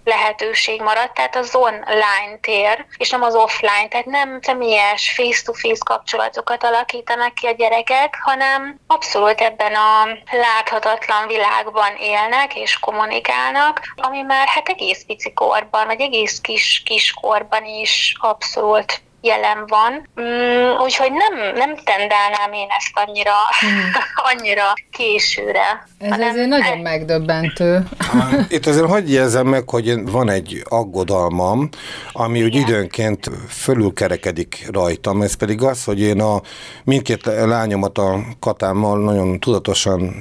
lehetőség 0.09 0.83
maradt, 0.83 1.15
tehát 1.15 1.37
az 1.37 1.55
online 1.55 2.38
tér, 2.41 2.87
és 2.97 3.11
nem 3.11 3.23
az 3.23 3.35
offline, 3.35 3.88
tehát 3.88 4.07
nem 4.07 4.38
személyes 4.43 5.12
face-to-face 5.12 5.83
kapcsolatokat 5.85 6.65
alakítanak 6.65 7.35
ki 7.35 7.47
a 7.47 7.50
gyerekek, 7.53 8.19
hanem 8.21 8.81
abszolút 8.87 9.41
ebben 9.41 9.75
a 9.75 10.07
láthatatlan 10.31 11.27
világban 11.27 11.97
élnek 12.00 12.57
és 12.57 12.79
kommunikálnak, 12.79 13.81
ami 13.97 14.23
már 14.23 14.47
hát 14.49 14.69
egész 14.69 15.05
pici 15.07 15.33
korban, 15.33 15.87
vagy 15.87 16.00
egész 16.00 16.41
kis 16.41 16.83
kiskorban 16.85 17.65
is 17.65 18.15
abszolút 18.21 19.00
jelen 19.20 19.64
van, 19.66 20.08
mm, 20.20 20.82
úgyhogy 20.84 21.10
nem, 21.12 21.54
nem 21.54 21.76
tendálnám 21.84 22.52
én 22.52 22.66
ezt 22.78 22.90
annyira, 22.92 23.32
hmm. 23.60 23.90
annyira 24.30 24.72
későre. 24.90 25.87
Ez 25.98 26.10
hanem 26.10 26.28
azért 26.28 26.48
nagyon 26.48 26.78
megdöbbentő. 26.78 27.88
Itt 28.48 28.66
azért 28.66 28.87
hogy 28.87 29.12
jelzem 29.12 29.46
meg, 29.46 29.68
hogy 29.68 30.10
van 30.10 30.30
egy 30.30 30.62
aggodalmam, 30.68 31.68
ami 32.12 32.42
úgy 32.42 32.54
időnként 32.54 33.30
fölülkerekedik 33.48 34.66
rajtam, 34.72 35.22
ez 35.22 35.34
pedig 35.34 35.62
az, 35.62 35.84
hogy 35.84 36.00
én 36.00 36.20
a 36.20 36.40
mindkét 36.84 37.25
lányomat 37.25 37.98
a 37.98 38.20
katámmal 38.40 38.98
nagyon 38.98 39.40
tudatosan 39.40 40.14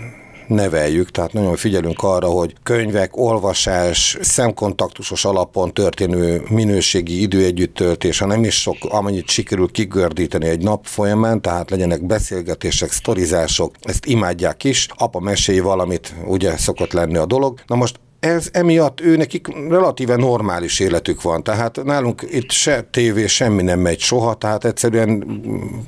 neveljük, 0.48 1.12
tehát 1.12 1.34
nagyon 1.34 1.56
figyelünk 1.56 2.04
arra, 2.04 2.28
hogy 2.28 2.56
könyvek, 2.64 3.18
olvasás, 3.18 4.18
szemkontaktusos 4.22 5.26
alapon 5.26 5.74
történő 5.74 6.42
minőségi 6.50 7.22
idő 7.22 7.44
együttöltés, 7.44 8.20
ha 8.20 8.26
nem 8.26 8.44
is 8.44 8.62
sok, 8.62 8.78
amennyit 8.82 9.30
sikerül 9.30 9.72
kigördíteni 9.72 10.48
egy 10.48 10.64
nap 10.64 10.86
folyamán, 10.86 11.42
tehát 11.42 11.70
legyenek 11.70 12.06
beszélgetések, 12.06 12.92
sztorizások, 12.92 13.76
ezt 13.82 14.06
imádják 14.06 14.64
is, 14.64 14.88
apa 14.96 15.20
mesél 15.20 15.64
valamit, 15.64 16.16
ugye 16.26 16.58
szokott 16.58 16.92
lenni 16.92 17.18
a 17.18 17.26
dolog. 17.26 17.60
Na 17.68 17.76
most 17.76 18.00
ez 18.20 18.50
emiatt 18.52 19.02
ő 19.02 19.16
nekik 19.18 19.48
relatíve 19.70 20.16
normális 20.16 20.80
életük 20.80 21.22
van, 21.22 21.44
tehát 21.44 21.84
nálunk 21.84 22.22
itt 22.30 22.52
se 22.52 22.82
tévé, 22.92 23.28
semmi 23.28 23.62
nem 23.62 23.80
megy 23.80 24.00
soha, 24.00 24.34
tehát 24.34 24.66
egyszerűen 24.66 25.42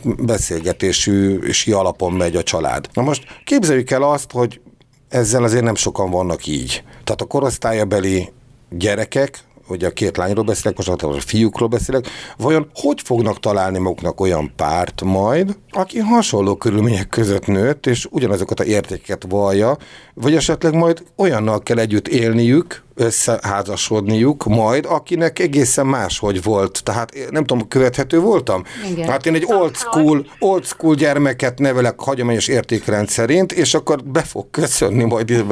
beszélgetésű 0.03 1.37
és 1.37 1.67
alapon 1.67 2.13
megy 2.13 2.35
a 2.35 2.43
család. 2.43 2.87
Na 2.93 3.01
most 3.01 3.23
képzeljük 3.43 3.91
el 3.91 4.03
azt, 4.03 4.31
hogy 4.31 4.61
ezzel 5.09 5.43
azért 5.43 5.63
nem 5.63 5.75
sokan 5.75 6.11
vannak 6.11 6.47
így. 6.47 6.83
Tehát 7.03 7.21
a 7.21 7.25
korosztályabeli 7.25 8.31
gyerekek 8.69 9.39
hogy 9.69 9.83
a 9.83 9.91
két 9.91 10.17
lányról 10.17 10.43
beszélek, 10.43 10.77
most 10.77 10.89
a 10.89 11.19
fiúkról 11.19 11.67
beszélek, 11.67 12.07
vajon 12.37 12.69
hogy 12.73 13.01
fognak 13.01 13.39
találni 13.39 13.77
maguknak 13.77 14.21
olyan 14.21 14.51
párt 14.55 15.01
majd, 15.01 15.57
aki 15.71 15.99
hasonló 15.99 16.55
körülmények 16.55 17.09
között 17.09 17.45
nőtt, 17.45 17.85
és 17.85 18.07
ugyanazokat 18.11 18.59
a 18.59 18.63
értékeket 18.63 19.25
vallja, 19.29 19.77
vagy 20.13 20.35
esetleg 20.35 20.73
majd 20.73 21.03
olyannal 21.15 21.63
kell 21.63 21.77
együtt 21.77 22.07
élniük, 22.07 22.83
összeházasodniuk, 22.99 24.45
majd 24.45 24.85
akinek 24.87 25.39
egészen 25.39 25.85
máshogy 25.85 26.43
volt. 26.43 26.83
Tehát 26.83 27.13
nem 27.29 27.45
tudom, 27.45 27.67
követhető 27.67 28.19
voltam? 28.19 28.63
Igen. 28.91 29.09
Hát 29.09 29.25
én 29.25 29.33
egy 29.35 29.45
old 29.47 29.75
school, 29.75 30.25
old 30.39 30.65
school 30.65 30.95
gyermeket 30.95 31.59
nevelek 31.59 31.99
hagyományos 31.99 32.47
értékrend 32.47 33.09
szerint, 33.09 33.51
és 33.51 33.73
akkor 33.73 34.03
be 34.03 34.21
fog 34.21 34.49
köszönni 34.51 35.03
majd 35.03 35.43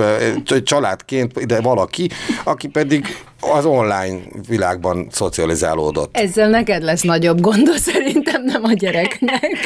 családként 0.64 1.40
ide 1.40 1.62
valaki, 1.62 2.10
aki 2.44 2.68
pedig 2.68 3.06
az 3.40 3.66
online 3.66 4.20
világban 4.48 5.08
szocializálódott. 5.12 6.18
Ezzel 6.18 6.50
neked 6.50 6.84
lesz 6.84 7.02
nagyobb 7.02 7.42
gondod 7.42 7.78
szerintem, 7.78 8.44
nem 8.44 8.64
a 8.64 8.74
gyereknek. 8.74 9.58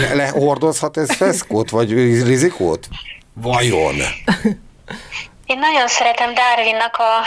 Le, 0.00 0.14
lehordozhat 0.14 0.96
ez 0.96 1.12
feszkót, 1.12 1.70
vagy 1.70 1.92
rizikót? 2.24 2.88
Vajon? 3.34 3.94
Én 5.52 5.58
nagyon 5.58 5.88
szeretem 5.88 6.34
Darwinnak 6.34 6.96
a, 6.96 7.18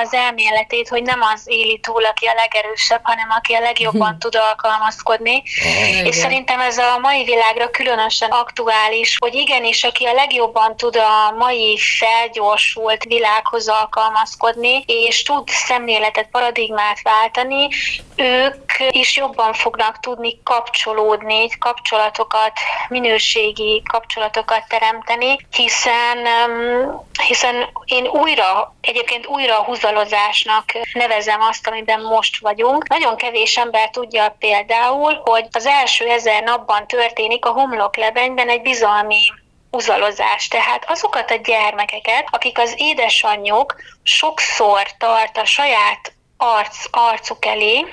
az 0.00 0.14
elméletét, 0.14 0.88
hogy 0.88 1.02
nem 1.02 1.20
az 1.34 1.42
éli 1.44 1.78
túl, 1.78 2.04
aki 2.04 2.26
a 2.26 2.34
legerősebb, 2.34 3.00
hanem 3.02 3.28
aki 3.30 3.52
a 3.52 3.60
legjobban 3.60 4.18
tud 4.22 4.34
alkalmazkodni. 4.34 5.42
Ah, 5.64 6.06
és 6.06 6.14
szerintem 6.14 6.60
ez 6.60 6.78
a 6.78 6.98
mai 6.98 7.24
világra 7.24 7.70
különösen 7.70 8.30
aktuális, 8.30 9.16
hogy 9.18 9.34
igenis, 9.34 9.84
aki 9.84 10.04
a 10.04 10.12
legjobban 10.12 10.76
tud 10.76 10.96
a 10.96 11.34
mai 11.38 11.78
felgyorsult 11.98 13.04
világhoz 13.04 13.68
alkalmazkodni, 13.68 14.84
és 14.86 15.22
tud 15.22 15.48
szemléletet, 15.48 16.28
paradigmát 16.30 17.02
váltani, 17.02 17.68
ők 18.16 18.72
is 18.90 19.16
jobban 19.16 19.52
fognak 19.52 20.00
tudni 20.00 20.40
kapcsolódni, 20.42 21.48
kapcsolatokat, 21.58 22.52
minőségi 22.88 23.82
kapcsolatokat 23.90 24.68
teremteni, 24.68 25.36
hiszen, 25.50 26.18
hiszen 27.26 27.72
én 27.84 28.06
újra, 28.06 28.74
egyébként 28.80 29.26
újra 29.26 29.58
a 29.58 29.64
húzalozásnak 29.64 30.64
nevezem 30.92 31.40
azt, 31.40 31.66
amiben 31.66 32.00
most 32.00 32.38
vagyunk. 32.40 32.88
Nagyon 32.88 33.16
kevés 33.16 33.56
ember 33.56 33.90
tudja 33.90 34.36
például, 34.38 35.20
hogy 35.24 35.46
az 35.50 35.66
első 35.66 36.08
ezer 36.08 36.42
napban 36.42 36.86
történik 36.86 37.44
a 37.44 37.50
homloklebenyben 37.50 38.48
egy 38.48 38.62
bizalmi 38.62 39.32
uzalozás. 39.70 40.48
Tehát 40.48 40.90
azokat 40.90 41.30
a 41.30 41.40
gyermekeket, 41.44 42.26
akik 42.30 42.58
az 42.58 42.74
édesanyjuk 42.76 43.74
sokszor 44.02 44.82
tart 44.98 45.36
a 45.36 45.44
saját 45.44 46.12
arc, 46.36 46.84
arcuk 46.90 47.46
elé, 47.46 47.84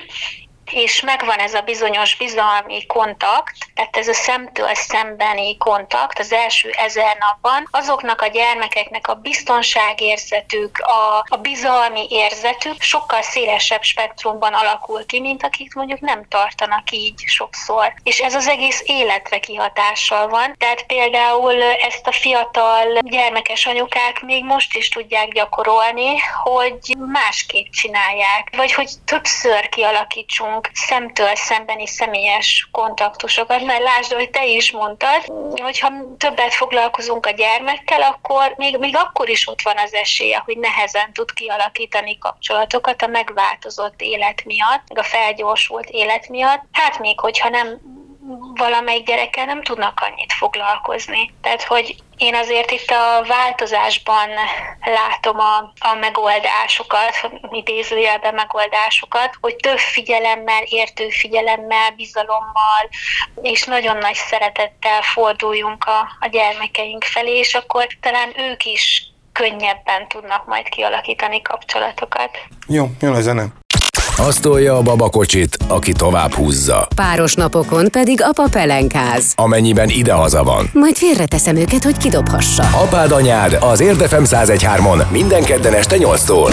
és 0.70 1.00
megvan 1.00 1.38
ez 1.38 1.54
a 1.54 1.60
bizonyos 1.60 2.16
bizalmi 2.16 2.86
kontakt, 2.86 3.56
tehát 3.74 3.96
ez 3.96 4.08
a 4.08 4.12
szemtől 4.12 4.74
szembeni 4.74 5.56
kontakt 5.56 6.18
az 6.18 6.32
első 6.32 6.70
ezer 6.70 7.16
napban, 7.18 7.68
azoknak 7.70 8.20
a 8.20 8.26
gyermekeknek 8.26 9.08
a 9.08 9.14
biztonságérzetük, 9.14 10.78
a, 10.78 11.24
a 11.28 11.36
bizalmi 11.36 12.06
érzetük 12.10 12.82
sokkal 12.82 13.22
szélesebb 13.22 13.82
spektrumban 13.82 14.52
alakul 14.52 15.06
ki, 15.06 15.20
mint 15.20 15.44
akik 15.44 15.74
mondjuk 15.74 16.00
nem 16.00 16.28
tartanak 16.28 16.90
így 16.90 17.22
sokszor. 17.26 17.94
És 18.02 18.18
ez 18.18 18.34
az 18.34 18.48
egész 18.48 18.82
életre 18.86 19.38
kihatással 19.38 20.28
van. 20.28 20.54
Tehát 20.58 20.82
például 20.82 21.62
ezt 21.62 22.06
a 22.06 22.12
fiatal 22.12 22.98
gyermekes 23.00 23.66
anyukák 23.66 24.20
még 24.20 24.44
most 24.44 24.76
is 24.76 24.88
tudják 24.88 25.28
gyakorolni, 25.28 26.18
hogy 26.42 26.96
másképp 27.12 27.70
csinálják, 27.70 28.52
vagy 28.56 28.72
hogy 28.72 28.90
többször 29.04 29.68
kialakítsunk 29.68 30.51
tudunk 30.52 30.70
szemtől 30.72 31.34
szembeni 31.34 31.86
személyes 31.86 32.68
kontaktusokat, 32.70 33.64
mert 33.64 33.82
lásd, 33.82 34.12
hogy 34.12 34.30
te 34.30 34.46
is 34.46 34.70
mondtad, 34.70 35.24
hogyha 35.62 35.92
többet 36.18 36.54
foglalkozunk 36.54 37.26
a 37.26 37.30
gyermekkel, 37.30 38.02
akkor 38.02 38.54
még, 38.56 38.78
még 38.78 38.96
akkor 38.96 39.28
is 39.28 39.48
ott 39.48 39.62
van 39.62 39.76
az 39.76 39.94
esélye, 39.94 40.42
hogy 40.44 40.58
nehezen 40.58 41.12
tud 41.12 41.32
kialakítani 41.32 42.18
kapcsolatokat 42.18 43.02
a 43.02 43.06
megváltozott 43.06 44.00
élet 44.00 44.44
miatt, 44.44 44.82
a 44.94 45.02
felgyorsult 45.02 45.88
élet 45.88 46.28
miatt. 46.28 46.62
Hát 46.72 46.98
még 46.98 47.20
hogyha 47.20 47.48
nem 47.48 47.80
valamelyik 48.54 49.06
gyerekkel 49.06 49.44
nem 49.44 49.62
tudnak 49.62 50.00
annyit 50.00 50.32
foglalkozni. 50.32 51.34
Tehát, 51.40 51.62
hogy 51.62 51.96
én 52.16 52.34
azért 52.34 52.70
itt 52.70 52.90
a 52.90 53.24
változásban 53.26 54.28
látom 54.84 55.38
a, 55.38 55.56
a 55.78 55.94
megoldásokat, 56.00 57.30
idézőjelben 57.50 58.34
megoldásokat, 58.34 59.36
hogy 59.40 59.56
több 59.56 59.78
figyelemmel, 59.78 60.62
értő 60.64 61.08
figyelemmel, 61.08 61.90
bizalommal, 61.90 62.88
és 63.42 63.64
nagyon 63.64 63.96
nagy 63.96 64.14
szeretettel 64.14 65.02
forduljunk 65.02 65.84
a, 65.84 66.16
a 66.20 66.26
gyermekeink 66.26 67.04
felé, 67.04 67.38
és 67.38 67.54
akkor 67.54 67.86
talán 68.00 68.32
ők 68.36 68.64
is 68.64 69.06
könnyebben 69.32 70.08
tudnak 70.08 70.46
majd 70.46 70.68
kialakítani 70.68 71.42
kapcsolatokat. 71.42 72.38
Jó, 72.68 72.86
jön 73.00 73.14
a 73.14 73.20
zene. 73.20 73.61
Azt 74.16 74.40
tolja 74.42 74.76
a 74.76 74.82
babakocsit, 74.82 75.56
aki 75.68 75.92
tovább 75.92 76.32
húzza. 76.32 76.88
Páros 76.94 77.34
napokon 77.34 77.90
pedig 77.90 78.22
apa 78.22 78.48
pelenkáz. 78.50 79.32
Amennyiben 79.34 79.88
idehaza 79.88 80.42
van. 80.42 80.70
Majd 80.72 80.96
félreteszem 80.96 81.56
őket, 81.56 81.84
hogy 81.84 81.96
kidobhassa. 81.96 82.62
Apád 82.62 83.10
anyád 83.12 83.58
az 83.60 83.80
Érdefem 83.80 84.24
1013-on 84.26 85.08
minden 85.10 85.42
kedden 85.42 85.74
este 85.74 85.96
8-tól. 85.98 86.50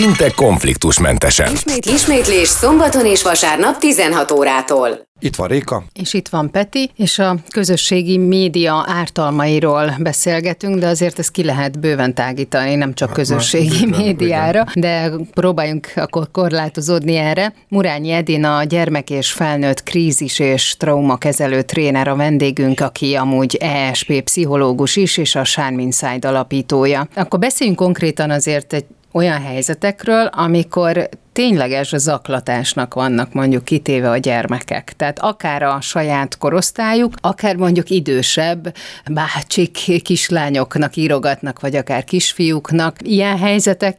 Szinte 0.00 0.30
konfliktusmentesen. 0.30 1.52
Ismét, 1.52 1.86
ismétlés 1.86 2.48
szombaton 2.48 3.06
és 3.06 3.22
vasárnap 3.22 3.78
16 3.78 4.30
órától. 4.30 5.08
Itt 5.18 5.36
van 5.36 5.48
Réka. 5.48 5.84
És 5.92 6.14
itt 6.14 6.28
van 6.28 6.50
Peti, 6.50 6.90
és 6.96 7.18
a 7.18 7.36
közösségi 7.50 8.18
média 8.18 8.84
ártalmairól 8.88 9.94
beszélgetünk, 9.98 10.78
de 10.78 10.86
azért 10.86 11.18
ezt 11.18 11.30
ki 11.30 11.44
lehet 11.44 11.80
bőven 11.80 12.14
tágítani, 12.14 12.74
nem 12.74 12.94
csak 12.94 13.12
közösségi 13.12 13.84
Na, 13.86 13.96
médiára, 13.96 14.64
de 14.74 15.10
próbáljunk 15.34 15.92
akkor 15.94 16.30
korlátozódni 16.30 17.16
erre. 17.16 17.54
Murányi 17.68 18.10
Edina 18.10 18.56
a 18.56 18.64
gyermek 18.64 19.10
és 19.10 19.32
felnőtt 19.32 19.82
krízis 19.82 20.38
és 20.38 20.76
traumakezelő 20.76 21.62
tréner 21.62 22.08
a 22.08 22.16
vendégünk, 22.16 22.80
aki 22.80 23.14
amúgy 23.14 23.56
ESP 23.56 24.22
pszichológus 24.22 24.96
is, 24.96 25.16
és 25.16 25.34
a 25.34 25.44
Sármin 25.44 25.90
Side 25.90 26.28
alapítója. 26.28 27.08
Akkor 27.14 27.38
beszéljünk 27.38 27.78
konkrétan 27.78 28.30
azért 28.30 28.72
egy 28.72 28.84
olyan 29.12 29.42
helyzetekről, 29.42 30.26
amikor 30.26 31.08
tényleges 31.32 31.92
zaklatásnak 31.96 32.94
vannak 32.94 33.32
mondjuk 33.32 33.64
kitéve 33.64 34.10
a 34.10 34.16
gyermekek. 34.16 34.92
Tehát 34.96 35.18
akár 35.18 35.62
a 35.62 35.80
saját 35.80 36.38
korosztályuk, 36.38 37.14
akár 37.20 37.56
mondjuk 37.56 37.90
idősebb 37.90 38.74
bácsik 39.10 40.02
kislányoknak 40.02 40.96
írogatnak, 40.96 41.60
vagy 41.60 41.76
akár 41.76 42.04
kisfiúknak. 42.04 42.96
Ilyen 43.02 43.38
helyzetek 43.38 43.96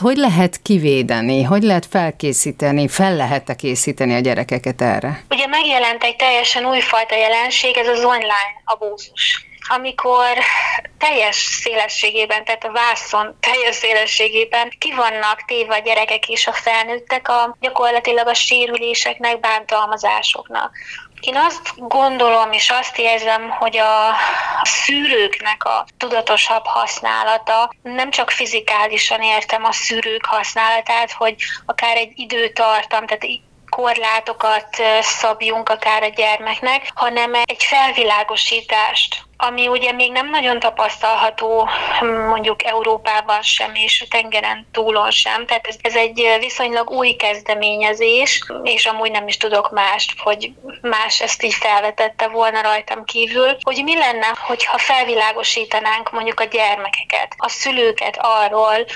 hogy 0.00 0.16
lehet 0.16 0.62
kivédeni, 0.62 1.42
hogy 1.42 1.62
lehet 1.62 1.86
felkészíteni, 1.86 2.88
fel 2.88 3.16
lehet-e 3.16 3.54
készíteni 3.54 4.14
a 4.14 4.18
gyerekeket 4.18 4.80
erre? 4.80 5.24
Ugye 5.30 5.46
megjelent 5.46 6.02
egy 6.02 6.16
teljesen 6.16 6.64
újfajta 6.64 7.16
jelenség, 7.16 7.76
ez 7.76 7.86
az 7.86 7.98
online 8.04 8.62
abúzus 8.64 9.49
amikor 9.72 10.38
teljes 10.98 11.36
szélességében, 11.36 12.44
tehát 12.44 12.64
a 12.64 12.72
vászon 12.72 13.36
teljes 13.40 13.74
szélességében 13.74 14.72
ki 14.78 14.94
vannak 14.94 15.44
téve 15.46 15.74
a 15.74 15.78
gyerekek 15.78 16.28
és 16.28 16.46
a 16.46 16.52
felnőttek 16.52 17.28
a 17.28 17.56
gyakorlatilag 17.60 18.26
a 18.26 18.34
sérüléseknek, 18.34 19.40
bántalmazásoknak. 19.40 20.76
Én 21.20 21.36
azt 21.36 21.72
gondolom 21.76 22.52
és 22.52 22.70
azt 22.70 22.98
érzem, 22.98 23.50
hogy 23.50 23.76
a 23.76 24.14
szűrőknek 24.62 25.64
a 25.64 25.86
tudatosabb 25.96 26.64
használata, 26.64 27.70
nem 27.82 28.10
csak 28.10 28.30
fizikálisan 28.30 29.22
értem 29.22 29.64
a 29.64 29.72
szűrők 29.72 30.24
használatát, 30.24 31.12
hogy 31.12 31.34
akár 31.66 31.96
egy 31.96 32.12
időtartam, 32.14 33.06
tehát 33.06 33.26
korlátokat 33.68 34.76
szabjunk 35.00 35.68
akár 35.68 36.02
a 36.02 36.08
gyermeknek, 36.08 36.90
hanem 36.94 37.34
egy 37.34 37.64
felvilágosítást 37.64 39.28
ami 39.40 39.68
ugye 39.68 39.92
még 39.92 40.12
nem 40.12 40.30
nagyon 40.30 40.58
tapasztalható 40.58 41.68
mondjuk 42.28 42.64
Európában 42.64 43.42
sem, 43.42 43.74
és 43.74 44.04
a 44.04 44.10
tengeren 44.10 44.66
túlon 44.72 45.10
sem. 45.10 45.46
Tehát 45.46 45.66
ez, 45.66 45.76
ez 45.80 45.94
egy 45.94 46.36
viszonylag 46.40 46.90
új 46.90 47.10
kezdeményezés, 47.10 48.44
és 48.62 48.86
amúgy 48.86 49.10
nem 49.10 49.28
is 49.28 49.36
tudok 49.36 49.70
mást, 49.70 50.18
hogy 50.18 50.52
más 50.80 51.20
ezt 51.20 51.42
így 51.42 51.54
felvetette 51.54 52.28
volna 52.28 52.62
rajtam 52.62 53.04
kívül, 53.04 53.56
hogy 53.62 53.82
mi 53.84 53.98
lenne, 53.98 54.26
hogyha 54.46 54.78
felvilágosítanánk 54.78 56.10
mondjuk 56.10 56.40
a 56.40 56.44
gyermekeket, 56.44 57.34
a 57.36 57.48
szülőket 57.48 58.18
arról, 58.20 58.86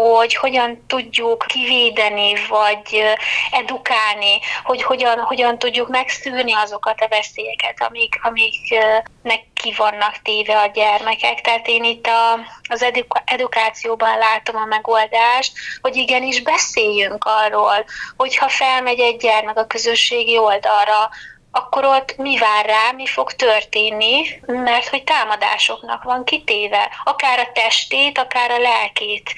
hogy 0.00 0.34
hogyan 0.34 0.84
tudjuk 0.86 1.44
kivédeni, 1.46 2.32
vagy 2.48 3.02
edukálni, 3.50 4.38
hogy 4.64 4.82
hogyan, 4.82 5.18
hogyan 5.18 5.58
tudjuk 5.58 5.88
megszűrni 5.88 6.52
azokat 6.52 7.00
a 7.00 7.08
veszélyeket, 7.08 7.82
amik, 7.88 8.18
amiknek 8.22 9.42
ki 9.54 9.74
vannak 9.76 10.22
téve 10.22 10.58
a 10.58 10.66
gyermekek. 10.66 11.40
Tehát 11.40 11.68
én 11.68 11.84
itt 11.84 12.06
a, 12.06 12.38
az 12.68 12.86
edukációban 13.24 14.18
látom 14.18 14.56
a 14.56 14.64
megoldást, 14.64 15.52
hogy 15.80 15.96
igenis 15.96 16.42
beszéljünk 16.42 17.24
arról, 17.24 17.84
hogyha 18.16 18.48
felmegy 18.48 19.00
egy 19.00 19.16
gyermek 19.16 19.58
a 19.58 19.66
közösségi 19.66 20.38
oldalra, 20.38 21.10
akkor 21.50 21.84
ott 21.84 22.16
mi 22.16 22.38
vár 22.38 22.66
rá, 22.66 22.90
mi 22.96 23.06
fog 23.06 23.32
történni, 23.32 24.40
mert 24.46 24.88
hogy 24.88 25.04
támadásoknak 25.04 26.02
van 26.02 26.24
kitéve, 26.24 26.90
akár 27.04 27.38
a 27.38 27.52
testét, 27.52 28.18
akár 28.18 28.50
a 28.50 28.58
lelkét 28.58 29.34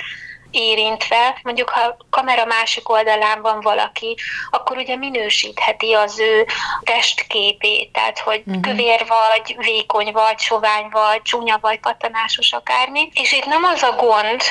érintve. 0.50 1.40
Mondjuk, 1.42 1.68
ha 1.68 1.80
a 1.80 1.96
kamera 2.10 2.44
másik 2.44 2.88
oldalán 2.88 3.42
van 3.42 3.60
valaki, 3.60 4.16
akkor 4.50 4.76
ugye 4.76 4.96
minősítheti 4.96 5.92
az 5.92 6.18
ő 6.18 6.46
testképét, 6.82 7.92
tehát 7.92 8.18
hogy 8.18 8.42
uh-huh. 8.46 8.62
kövér 8.62 9.06
vagy, 9.08 9.56
vékony 9.58 10.12
vagy, 10.12 10.38
sovány 10.38 10.88
vagy, 10.90 11.22
csúnya 11.22 11.58
vagy, 11.60 11.80
patanásos 11.80 12.52
akármi. 12.52 13.08
És 13.14 13.32
itt 13.32 13.46
nem 13.46 13.64
az 13.64 13.82
a 13.82 13.92
gond, 13.92 14.42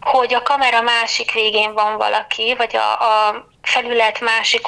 hogy 0.00 0.34
a 0.34 0.42
kamera 0.42 0.82
másik 0.82 1.32
végén 1.32 1.72
van 1.72 1.96
valaki, 1.96 2.54
vagy 2.58 2.76
a, 2.76 2.92
a 2.92 3.46
felület 3.62 4.20
másik 4.20 4.66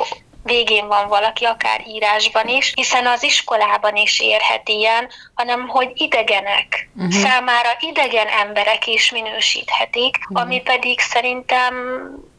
végén 0.48 0.86
van 0.86 1.08
valaki, 1.08 1.44
akár 1.44 1.80
írásban 1.86 2.48
is, 2.48 2.72
hiszen 2.74 3.06
az 3.06 3.22
iskolában 3.22 3.96
is 3.96 4.20
érhet 4.20 4.68
ilyen, 4.68 5.08
hanem 5.34 5.68
hogy 5.68 5.90
idegenek, 5.94 6.90
uh-huh. 6.96 7.12
számára 7.12 7.68
idegen 7.80 8.26
emberek 8.26 8.86
is 8.86 9.10
minősíthetik, 9.10 10.16
uh-huh. 10.16 10.40
ami 10.40 10.60
pedig 10.60 11.00
szerintem 11.00 11.74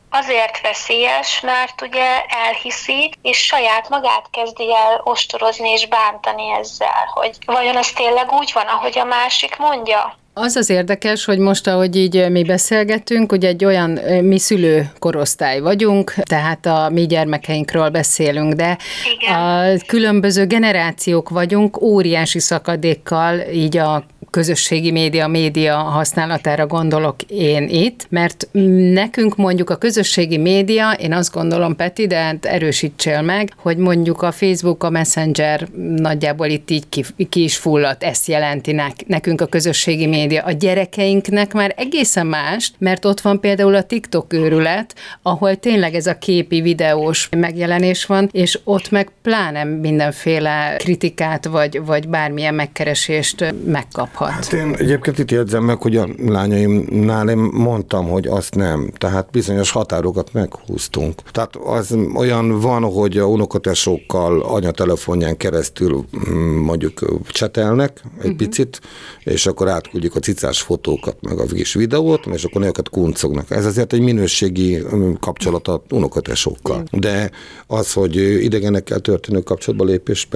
azért 0.10 0.62
veszélyes, 0.62 1.40
mert 1.40 1.82
ugye 1.82 2.24
elhiszi, 2.28 3.14
és 3.22 3.46
saját 3.46 3.90
magát 3.90 4.26
kezdi 4.32 4.74
el 4.76 5.02
ostorozni 5.04 5.70
és 5.70 5.88
bántani 5.88 6.52
ezzel, 6.52 7.10
hogy 7.14 7.38
vajon 7.46 7.78
ez 7.78 7.92
tényleg 7.92 8.32
úgy 8.32 8.52
van, 8.54 8.66
ahogy 8.68 9.00
a 9.00 9.04
másik 9.04 9.58
mondja? 9.58 10.18
Az 10.42 10.56
az 10.56 10.70
érdekes, 10.70 11.26
hogy 11.26 11.38
most, 11.38 11.68
ahogy 11.68 11.96
így 11.96 12.30
mi 12.32 12.44
beszélgetünk, 12.44 13.32
ugye 13.32 13.48
egy 13.48 13.66
olyan 13.66 14.00
mi 14.24 14.40
szülő 14.40 14.92
korosztály 15.00 15.60
vagyunk, 15.60 16.14
tehát 16.24 16.66
a 16.66 16.90
mi 16.92 17.06
gyermekeinkről 17.06 17.90
beszélünk, 17.90 18.54
de 18.54 18.78
Igen. 19.20 19.36
a 19.36 19.78
különböző 19.88 20.46
generációk 20.46 21.30
vagyunk, 21.30 21.82
óriási 21.82 22.40
szakadékkal 22.40 23.40
így 23.54 23.78
a 23.78 24.06
közösségi 24.30 24.92
média, 24.92 25.28
média 25.28 25.76
használatára 25.76 26.68
gondolok 26.68 27.16
én 27.28 27.70
itt, 27.70 28.08
mert 28.10 28.48
nekünk 28.94 29.36
mondjuk 29.36 29.70
a 29.70 29.76
közösségi 29.76 30.38
média, 30.38 30.92
én 30.92 31.14
azt 31.14 31.34
gondolom, 31.34 31.76
Peti, 31.76 32.08
de 32.08 32.18
hát 32.18 32.46
erősítsél 32.46 33.22
meg, 33.22 33.52
hogy 33.56 33.78
mondjuk 33.78 34.22
a 34.22 34.32
Facebook, 34.32 34.84
a 34.84 34.90
Messenger 34.90 35.68
nagyjából 35.96 36.48
itt 36.48 36.70
így 36.70 36.90
ki, 36.90 37.06
ki 37.30 37.44
is 37.44 37.58
fulladt, 37.58 38.04
ezt 38.04 38.28
jelenti 38.28 38.82
nekünk 39.08 39.42
a 39.42 39.46
közösségi 39.46 40.06
média. 40.06 40.28
A 40.38 40.52
gyerekeinknek 40.52 41.54
már 41.54 41.74
egészen 41.78 42.28
más, 42.28 42.72
mert 42.78 43.06
ott 43.06 43.22
van 43.22 43.40
például 43.40 43.76
a 43.76 43.84
TikTok 43.84 44.34
őrület, 44.34 44.96
ahol 45.22 45.56
tényleg 45.56 45.96
ez 45.96 46.08
a 46.08 46.18
képi, 46.18 46.62
videós 46.62 47.30
megjelenés 47.38 48.06
van, 48.06 48.30
és 48.32 48.60
ott 48.64 48.92
meg 48.92 49.12
pláne 49.22 49.64
mindenféle 49.64 50.76
kritikát, 50.78 51.46
vagy, 51.46 51.82
vagy 51.86 52.08
bármilyen 52.08 52.54
megkeresést 52.54 53.54
megkap 53.66 54.10
kaphat. 54.10 54.30
Hát 54.30 54.54
én 54.54 54.76
egyébként 54.78 55.20
itt 55.20 55.32
jegyzem 55.32 55.64
meg, 55.64 55.82
hogy 55.82 55.98
a 55.98 56.08
lányaimnál 56.26 57.30
én 57.30 57.38
mondtam, 57.38 58.10
hogy 58.10 58.28
azt 58.28 58.56
nem. 58.56 58.92
Tehát 58.98 59.28
bizonyos 59.32 59.72
határokat 59.72 60.34
meghúztunk. 60.34 61.22
Tehát 61.32 61.56
az 61.56 61.98
olyan 62.16 62.60
van, 62.60 62.84
hogy 62.84 63.18
a 63.18 63.26
unokatesokkal 63.26 64.42
anyatelefonján 64.42 65.38
keresztül 65.38 66.06
mm, 66.30 66.58
mondjuk 66.58 67.22
csetelnek 67.28 68.02
egy 68.04 68.24
uh-huh. 68.24 68.36
picit, 68.36 68.82
és 69.24 69.46
akkor 69.46 69.70
átküldjük 69.70 70.16
a 70.16 70.19
cicás 70.20 70.62
fotókat, 70.62 71.18
meg 71.22 71.40
a 71.40 71.46
kis 71.46 71.74
videót, 71.74 72.26
és 72.26 72.44
akkor 72.44 72.62
őket 72.62 72.90
kuncognak. 72.90 73.52
Ez 73.52 73.66
azért 73.66 73.94
egy 73.94 74.02
minőségi 74.02 74.84
kapcsolat 75.20 75.68
a 75.68 75.84
unokatesokkal. 75.90 76.84
De 76.92 77.32
az, 77.68 77.94
hogy 77.94 78.16
idegenekkel 78.44 79.00
történő 79.00 79.40
kapcsolatba 79.40 79.86
lépés, 79.86 80.28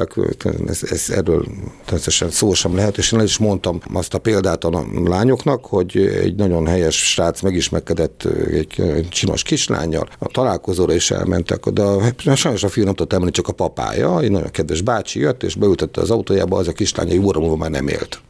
ez, 0.68 0.84
ez 0.90 1.10
erről 1.10 1.46
természetesen 1.86 2.30
szó 2.30 2.54
sem 2.54 2.76
lehet, 2.76 2.98
és 2.98 3.12
én 3.12 3.20
is 3.20 3.38
mondtam, 3.38 3.74
mondtam 3.74 3.96
azt 3.96 4.14
a 4.14 4.18
példát 4.18 4.64
a 4.64 4.86
lányoknak, 5.06 5.66
hogy 5.66 5.98
egy 5.98 6.36
nagyon 6.36 6.68
helyes 6.68 7.12
srác 7.12 7.42
megismerkedett 7.42 8.28
egy 8.52 8.84
csinos 9.10 9.44
kislányjal, 9.44 10.08
a 10.20 10.28
találkozóra 10.28 10.94
is 10.94 11.12
elmentek, 11.12 11.66
de 11.66 12.36
sajnos 12.36 12.64
a 12.64 12.70
fiú 12.70 12.84
nem 12.84 12.94
tudott 12.94 13.14
elmenni, 13.14 13.32
csak 13.32 13.48
a 13.48 13.54
papája, 13.54 14.20
egy 14.20 14.32
nagyon 14.32 14.52
kedves 14.52 14.82
bácsi 14.82 15.20
jött, 15.20 15.44
és 15.44 15.56
beültette 15.56 16.02
az 16.02 16.12
autójába, 16.12 16.58
az 16.58 16.68
a 16.68 16.72
kislány 16.72 17.10
egy 17.10 17.20
óra 17.20 17.40
múlva 17.40 17.56
már 17.56 17.70
nem 17.70 17.88
élt. 17.88 18.22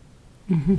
Uh-huh. 0.49 0.77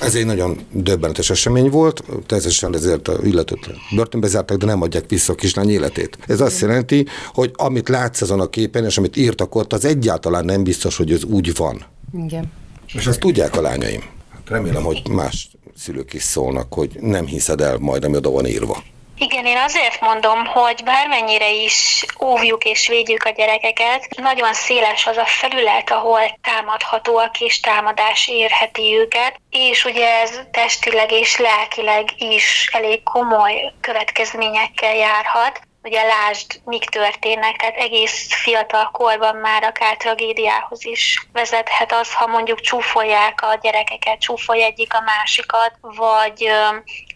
Ez 0.00 0.14
egy 0.14 0.26
nagyon 0.26 0.58
döbbenetes 0.70 1.30
esemény 1.30 1.70
volt, 1.70 2.04
természetesen 2.26 2.74
ezért 2.74 3.08
a 3.08 3.18
illetőt 3.24 3.70
börtönbe 3.94 4.26
zártak, 4.26 4.56
de 4.56 4.66
nem 4.66 4.82
adják 4.82 5.08
vissza 5.08 5.32
a 5.32 5.36
kislány 5.36 5.70
életét. 5.70 6.18
Ez 6.26 6.40
azt 6.40 6.60
jelenti, 6.60 7.06
hogy 7.32 7.50
amit 7.54 7.88
látsz 7.88 8.20
azon 8.20 8.40
a 8.40 8.46
képen, 8.46 8.84
és 8.84 8.98
amit 8.98 9.16
írtak 9.16 9.54
ott, 9.54 9.72
az 9.72 9.84
egyáltalán 9.84 10.44
nem 10.44 10.62
biztos, 10.62 10.96
hogy 10.96 11.12
ez 11.12 11.24
úgy 11.24 11.56
van. 11.56 11.84
Igen. 12.24 12.52
És 12.94 13.06
ezt 13.06 13.20
tudják 13.20 13.56
a 13.56 13.60
lányaim. 13.60 14.02
Remélem, 14.44 14.82
hogy 14.82 15.02
más 15.10 15.50
szülők 15.76 16.12
is 16.12 16.22
szólnak, 16.22 16.74
hogy 16.74 16.98
nem 17.00 17.26
hiszed 17.26 17.60
el 17.60 17.78
majd, 17.78 18.04
ami 18.04 18.16
oda 18.16 18.30
van 18.30 18.46
írva. 18.46 18.82
Igen, 19.22 19.46
én 19.46 19.56
azért 19.56 20.00
mondom, 20.00 20.46
hogy 20.46 20.82
bármennyire 20.84 21.50
is 21.50 22.04
óvjuk 22.20 22.64
és 22.64 22.88
védjük 22.88 23.24
a 23.24 23.30
gyerekeket, 23.30 24.08
nagyon 24.16 24.54
széles 24.54 25.06
az 25.06 25.16
a 25.16 25.26
felület, 25.26 25.90
ahol 25.90 26.38
támadhatóak 26.40 27.40
és 27.40 27.60
támadás 27.60 28.28
érheti 28.28 28.96
őket, 28.96 29.40
és 29.50 29.84
ugye 29.84 30.20
ez 30.20 30.40
testileg 30.50 31.12
és 31.12 31.38
lelkileg 31.38 32.08
is 32.18 32.70
elég 32.72 33.02
komoly 33.02 33.72
következményekkel 33.80 34.94
járhat 34.94 35.60
ugye 35.82 36.02
lásd, 36.02 36.60
mik 36.64 36.84
történnek, 36.84 37.56
tehát 37.56 37.76
egész 37.76 38.34
fiatal 38.34 38.90
korban 38.90 39.36
már 39.36 39.64
akár 39.64 39.96
tragédiához 39.96 40.84
is 40.84 41.26
vezethet 41.32 41.92
az, 41.92 42.14
ha 42.14 42.26
mondjuk 42.26 42.60
csúfolják 42.60 43.42
a 43.42 43.58
gyerekeket, 43.62 44.20
csúfolja 44.20 44.64
egyik 44.64 44.94
a 44.94 45.00
másikat, 45.00 45.72
vagy 45.80 46.50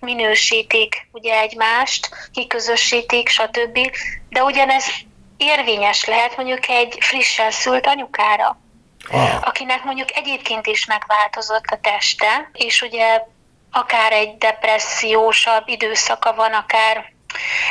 minősítik 0.00 1.08
ugye 1.12 1.40
egymást, 1.40 2.08
kiközösítik, 2.32 3.28
stb. 3.28 3.90
De 4.28 4.42
ugyanez 4.42 4.84
érvényes 5.36 6.04
lehet 6.04 6.36
mondjuk 6.36 6.68
egy 6.68 6.96
frissen 7.00 7.50
szült 7.50 7.86
anyukára, 7.86 8.58
ah. 9.10 9.46
akinek 9.46 9.84
mondjuk 9.84 10.16
egyébként 10.16 10.66
is 10.66 10.86
megváltozott 10.86 11.66
a 11.66 11.78
teste, 11.82 12.50
és 12.52 12.82
ugye 12.82 13.22
akár 13.70 14.12
egy 14.12 14.36
depressziósabb 14.36 15.68
időszaka 15.68 16.34
van, 16.34 16.52
akár 16.52 17.14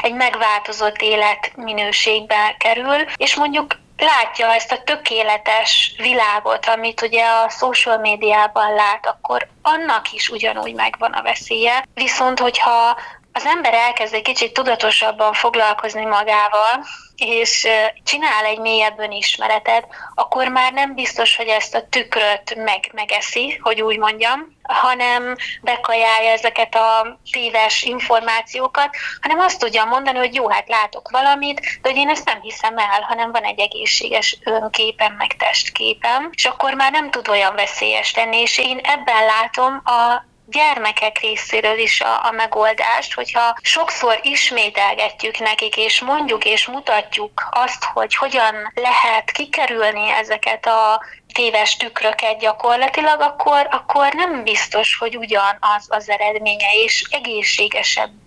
egy 0.02 0.14
megváltozott 0.14 1.02
életminőségbe 1.02 2.56
kerül, 2.58 3.06
és 3.18 3.36
mondjuk 3.36 3.78
látja 3.98 4.54
ezt 4.54 4.72
a 4.72 4.84
tökéletes 4.84 5.94
világot, 5.98 6.66
amit 6.66 7.02
ugye 7.02 7.24
a 7.26 7.50
social 7.50 7.98
médiában 7.98 8.74
lát, 8.74 9.06
akkor 9.06 9.48
annak 9.62 10.12
is 10.12 10.30
ugyanúgy 10.30 10.74
megvan 10.74 11.12
a 11.12 11.22
veszélye. 11.22 11.86
Viszont, 11.94 12.40
hogyha 12.40 12.98
az 13.38 13.46
ember 13.46 13.74
elkezd 13.74 14.14
egy 14.14 14.22
kicsit 14.22 14.54
tudatosabban 14.54 15.34
foglalkozni 15.34 16.06
magával, 16.06 16.86
és 17.16 17.68
csinál 18.04 18.46
egy 18.46 18.60
mélyebb 18.60 19.00
önismeretet, 19.00 19.88
akkor 20.16 20.48
már 20.48 20.74
nem 20.74 20.94
biztos, 20.94 21.36
hogy 21.36 21.48
ezt 21.48 21.76
a 21.76 21.88
tükröt 21.90 22.56
meg, 22.56 22.90
megeszi, 22.94 23.60
hogy 23.62 23.82
úgy 23.82 23.98
mondjam, 23.98 24.58
hanem 24.64 25.36
bekajálja 25.62 26.32
ezeket 26.32 26.76
a 26.76 27.20
téves 27.32 27.84
információkat, 27.84 28.96
hanem 29.22 29.40
azt 29.40 29.60
tudja 29.60 29.86
mondani, 29.86 30.18
hogy 30.18 30.36
jó, 30.36 30.50
hát 30.50 30.68
látok 30.68 31.10
valamit, 31.10 31.60
de 31.60 31.90
hogy 31.90 31.98
én 31.98 32.10
ezt 32.10 32.26
nem 32.26 32.42
hiszem 32.42 32.78
el, 32.78 33.02
hanem 33.02 33.32
van 33.32 33.44
egy 33.44 33.60
egészséges 33.60 34.38
önképem, 34.44 35.14
meg 35.14 35.36
testképem, 35.36 36.30
és 36.32 36.46
akkor 36.46 36.74
már 36.74 36.92
nem 36.92 37.10
tud 37.10 37.28
olyan 37.28 37.56
veszélyes 37.56 38.16
lenni, 38.16 38.38
és 38.38 38.58
én 38.58 38.78
ebben 38.78 39.26
látom 39.26 39.82
a 39.86 40.24
gyermekek 40.48 41.20
részéről 41.20 41.78
is 41.78 42.02
a, 42.02 42.26
a 42.26 42.32
megoldást, 42.32 43.14
hogyha 43.14 43.58
sokszor 43.62 44.20
ismételgetjük 44.22 45.40
nekik, 45.40 45.78
és 45.78 46.02
mondjuk 46.02 46.46
és 46.46 46.68
mutatjuk 46.68 47.48
azt, 47.52 47.84
hogy 47.84 48.16
hogyan 48.16 48.72
lehet 48.76 49.32
kikerülni 49.32 50.10
ezeket 50.10 50.66
a 50.66 51.02
téves 51.34 51.78
tükröket 51.78 52.40
gyakorlatilag, 52.40 53.22
akkor, 53.22 53.68
akkor 53.72 54.14
nem 54.14 54.44
biztos, 54.44 54.98
hogy 54.98 55.18
ugyanaz 55.18 55.86
az 55.88 56.10
eredménye, 56.10 56.68
és 56.84 57.04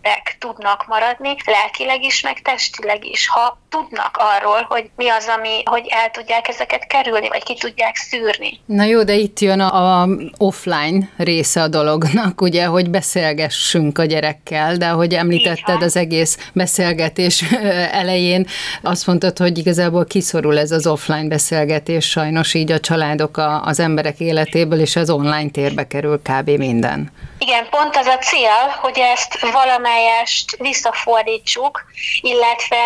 egészségesebbek 0.08 0.36
tudnak 0.38 0.84
maradni, 0.88 1.36
lelkileg 1.44 2.02
is, 2.02 2.20
meg 2.20 2.42
testileg 2.42 3.04
is, 3.06 3.28
ha 3.28 3.58
tudnak 3.68 4.18
arról, 4.18 4.66
hogy 4.68 4.90
mi 4.96 5.08
az, 5.08 5.26
ami, 5.38 5.62
hogy 5.64 5.86
el 5.88 6.10
tudják 6.10 6.48
ezeket 6.48 6.86
kerülni, 6.86 7.28
vagy 7.28 7.42
ki 7.42 7.54
tudják 7.54 7.96
szűrni. 7.96 8.60
Na 8.66 8.84
jó, 8.84 9.02
de 9.02 9.14
itt 9.14 9.40
jön 9.40 9.60
a, 9.60 10.00
a 10.00 10.08
offline 10.38 11.08
része 11.16 11.62
a 11.62 11.68
dolognak, 11.68 12.40
ugye, 12.40 12.64
hogy 12.64 12.90
beszélgessünk 12.90 13.98
a 13.98 14.04
gyerekkel, 14.04 14.76
de 14.76 14.88
ahogy 14.88 15.14
említetted 15.14 15.82
az 15.82 15.96
egész 15.96 16.50
beszélgetés 16.52 17.42
elején, 18.02 18.46
azt 18.82 19.06
mondtad, 19.06 19.38
hogy 19.38 19.58
igazából 19.58 20.04
kiszorul 20.04 20.58
ez 20.58 20.70
az 20.70 20.86
offline 20.86 21.28
beszélgetés 21.28 22.08
sajnos 22.08 22.54
így 22.54 22.72
a 22.72 22.80
család 22.80 23.08
családok 23.08 23.36
a, 23.36 23.62
az 23.64 23.80
emberek 23.80 24.20
életéből, 24.20 24.80
és 24.80 24.96
az 24.96 25.10
online 25.10 25.50
térbe 25.50 25.86
kerül 25.86 26.20
kb. 26.22 26.50
minden. 26.50 27.10
Igen, 27.48 27.68
pont 27.70 27.96
az 27.96 28.06
a 28.06 28.18
cél, 28.18 28.76
hogy 28.80 28.98
ezt 28.98 29.40
valamelyest 29.52 30.56
visszafordítsuk, 30.56 31.84
illetve 32.20 32.76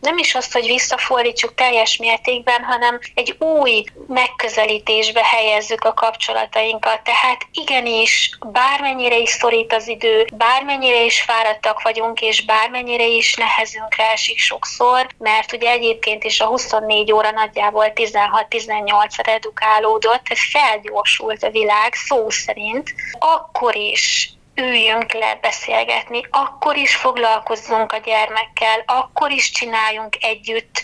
nem 0.00 0.18
is 0.18 0.34
azt, 0.34 0.52
hogy 0.52 0.66
visszafordítsuk 0.66 1.54
teljes 1.54 1.96
mértékben, 1.96 2.64
hanem 2.64 2.98
egy 3.14 3.36
új 3.38 3.84
megközelítésbe 4.06 5.24
helyezzük 5.24 5.84
a 5.84 5.94
kapcsolatainkat. 5.94 7.02
Tehát 7.02 7.46
igenis, 7.52 8.38
bármennyire 8.46 9.16
is 9.16 9.30
szorít 9.30 9.72
az 9.72 9.88
idő, 9.88 10.26
bármennyire 10.34 11.04
is 11.04 11.20
fáradtak 11.20 11.82
vagyunk, 11.82 12.20
és 12.20 12.44
bármennyire 12.44 13.06
is 13.06 13.34
nehezünkre 13.34 14.10
esik 14.10 14.38
sokszor, 14.38 15.06
mert 15.18 15.52
ugye 15.52 15.70
egyébként 15.70 16.24
is 16.24 16.40
a 16.40 16.46
24 16.46 17.12
óra 17.12 17.30
nagyjából 17.30 17.92
16-18 17.94 19.18
redukálódott, 19.22 20.26
felgyorsult 20.52 21.42
a 21.42 21.50
világ 21.50 21.94
szó 21.94 22.30
szerint, 22.30 22.94
akkor 23.18 23.76
is 23.94 24.33
üljünk 24.54 25.12
le 25.12 25.38
beszélgetni, 25.40 26.26
akkor 26.30 26.76
is 26.76 26.96
foglalkozzunk 26.96 27.92
a 27.92 27.98
gyermekkel, 27.98 28.82
akkor 28.86 29.30
is 29.30 29.50
csináljunk 29.50 30.16
együtt 30.20 30.80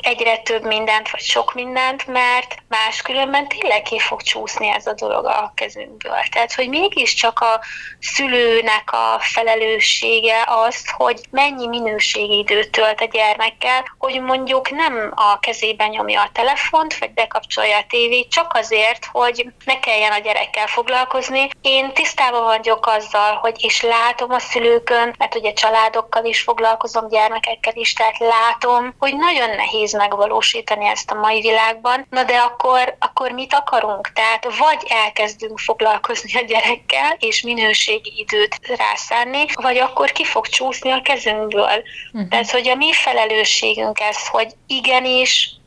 egyre 0.00 0.36
több 0.36 0.64
mindent, 0.64 1.10
vagy 1.10 1.20
sok 1.20 1.54
mindent, 1.54 2.06
mert 2.06 2.56
máskülönben 2.68 3.48
tényleg 3.48 3.82
ki 3.82 3.98
fog 3.98 4.22
csúszni 4.22 4.68
ez 4.68 4.86
a 4.86 4.92
dolog 4.92 5.24
a 5.24 5.52
kezünkből. 5.54 6.22
Tehát, 6.30 6.52
hogy 6.52 6.68
mégiscsak 6.68 7.40
a 7.40 7.60
szülőnek 8.00 8.92
a 8.92 9.18
felelőssége 9.20 10.44
az, 10.46 10.90
hogy 10.90 11.20
mennyi 11.30 11.66
minőségi 11.66 12.38
időt 12.38 12.70
tölt 12.70 13.00
a 13.00 13.04
gyermekkel, 13.04 13.94
hogy 13.98 14.20
mondjuk 14.20 14.70
nem 14.70 15.12
a 15.14 15.38
kezében 15.38 15.88
nyomja 15.88 16.22
a 16.22 16.30
telefont, 16.32 16.98
vagy 16.98 17.10
bekapcsolja 17.10 17.76
a 17.76 17.84
tévét, 17.88 18.30
csak 18.30 18.52
azért, 18.54 19.04
hogy 19.12 19.46
ne 19.64 19.80
kelljen 19.80 20.12
a 20.12 20.18
gyerekkel 20.18 20.66
foglalkozni. 20.66 21.48
Én 21.60 21.92
tisztában 21.92 22.44
vagyok 22.44 22.86
azzal, 23.00 23.34
hogy 23.34 23.54
és 23.58 23.82
látom 23.82 24.30
a 24.30 24.38
szülőkön, 24.38 25.14
mert 25.18 25.34
ugye 25.34 25.52
családokkal 25.52 26.24
is 26.24 26.40
foglalkozom, 26.40 27.08
gyermekekkel 27.08 27.72
is, 27.76 27.92
tehát 27.92 28.18
látom, 28.18 28.94
hogy 28.98 29.16
nagyon 29.16 29.50
nehéz 29.56 29.92
megvalósítani 29.92 30.86
ezt 30.86 31.10
a 31.10 31.14
mai 31.14 31.40
világban. 31.40 32.06
Na 32.10 32.24
de 32.24 32.36
akkor, 32.36 32.96
akkor 32.98 33.30
mit 33.30 33.54
akarunk? 33.54 34.12
Tehát 34.12 34.44
vagy 34.44 34.86
elkezdünk 35.04 35.58
foglalkozni 35.58 36.34
a 36.34 36.44
gyerekkel, 36.44 37.16
és 37.18 37.42
minőségi 37.42 38.12
időt 38.16 38.58
rászánni, 38.76 39.44
vagy 39.54 39.78
akkor 39.78 40.12
ki 40.12 40.24
fog 40.24 40.46
csúszni 40.46 40.90
a 40.90 41.02
kezünkből. 41.02 41.82
Uh-huh. 42.12 42.28
Tehát, 42.28 42.50
hogy 42.50 42.68
a 42.68 42.74
mi 42.74 42.92
felelősségünk 42.92 44.00
ez, 44.00 44.28
hogy 44.28 44.52
igenis 44.66 45.59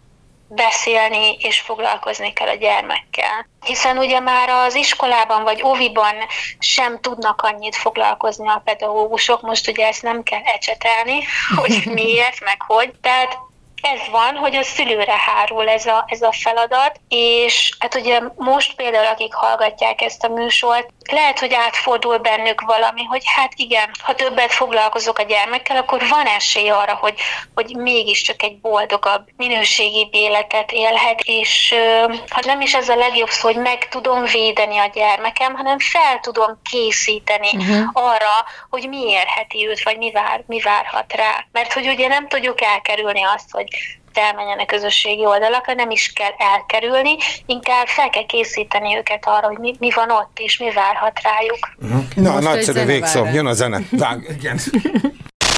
beszélni 0.56 1.38
és 1.40 1.60
foglalkozni 1.60 2.34
kell 2.34 2.48
a 2.48 2.56
gyermekkel. 2.56 3.48
Hiszen 3.66 3.98
ugye 3.98 4.20
már 4.20 4.50
az 4.50 4.76
iskolában 4.76 5.44
vagy 5.44 5.64
óviban 5.64 6.16
sem 6.60 7.00
tudnak 7.00 7.42
annyit 7.42 7.76
foglalkozni 7.76 8.48
a 8.48 8.62
pedagógusok, 8.66 9.42
most 9.42 9.68
ugye 9.68 9.88
ezt 9.88 10.02
nem 10.02 10.24
kell 10.24 10.42
ecsetelni, 10.44 11.24
hogy 11.56 11.82
miért, 11.94 12.44
meg 12.44 12.62
hogy. 12.62 12.94
Tehát 13.02 13.38
ez 13.84 14.00
van, 14.12 14.36
hogy 14.36 14.56
a 14.56 14.64
szülőre 14.64 15.16
hárul 15.18 15.70
ez 15.70 15.86
a, 15.86 16.06
ez 16.08 16.22
a 16.22 16.32
feladat, 16.32 17.00
és 17.08 17.72
hát 17.80 17.96
ugye 17.96 18.20
most 18.36 18.76
például, 18.76 19.06
akik 19.06 19.34
hallgatják 19.34 20.02
ezt 20.02 20.24
a 20.24 20.28
műsort, 20.28 20.88
lehet, 21.12 21.40
hogy 21.40 21.54
átfordul 21.54 22.18
bennük 22.18 22.62
valami, 22.62 23.04
hogy 23.04 23.22
hát 23.26 23.52
igen, 23.56 23.90
ha 24.00 24.16
többet 24.16 24.52
foglalkozok 24.52 25.18
a 25.18 25.24
gyermekkel, 25.24 25.78
akkor 25.78 26.08
van 26.10 26.26
esély 26.26 26.70
arra, 26.70 26.96
hogy, 26.96 27.14
hogy 27.54 27.76
mégiscsak 27.76 28.44
egy 28.44 28.60
boldogabb, 28.60 29.28
minőségi 29.38 30.10
életet 30.12 30.72
élhet, 30.72 31.22
és 31.22 31.76
ha 32.30 32.42
nem 32.46 32.62
is 32.62 32.74
ez 32.74 32.90
a 32.90 32.96
legjobb 32.96 33.30
szó, 33.30 33.48
hogy 33.48 33.62
meg 33.62 33.88
tudom 33.88 34.24
védeni 34.24 34.78
a 34.78 34.92
gyermekem, 34.94 35.56
hanem 35.56 35.80
fel 35.80 36.20
tudom 36.22 36.60
készíteni 36.72 37.50
uh-huh. 37.54 37.90
arra, 37.94 38.46
hogy 38.70 38.88
mi 38.90 39.10
érheti 39.10 39.68
őt, 39.68 39.84
vagy 39.84 39.98
mi, 39.98 40.12
vár, 40.12 40.44
mi 40.48 40.60
várhat 40.60 41.14
rá. 41.14 41.46
Mert 41.52 41.74
hogy 41.74 41.88
ugye 41.88 42.08
nem 42.08 42.28
tudjuk 42.28 42.62
elkerülni 42.62 43.24
azt, 43.24 43.52
hogy 43.52 43.73
elmenjenek 44.18 44.66
közösségi 44.66 45.26
oldalakra, 45.26 45.74
nem 45.74 45.90
is 45.90 46.12
kell 46.16 46.32
elkerülni, 46.38 47.16
inkább 47.46 47.88
fel 47.88 48.10
kell 48.10 48.26
készíteni 48.26 48.98
őket 48.98 49.24
arra, 49.26 49.48
hogy 49.48 49.58
mi, 49.58 49.76
mi 49.80 49.92
van 49.96 50.12
ott, 50.12 50.38
és 50.40 50.58
mi 50.58 50.72
várhat 50.72 51.20
rájuk. 51.24 51.76
Uh-huh. 51.82 52.04
Na, 52.16 52.32
Most 52.32 52.44
nagyszerű 52.44 52.86
végszó, 52.86 53.26
jön 53.26 53.46
a 53.46 53.54
zene. 53.54 53.80
Vág, 53.92 54.28
igen. 54.40 54.60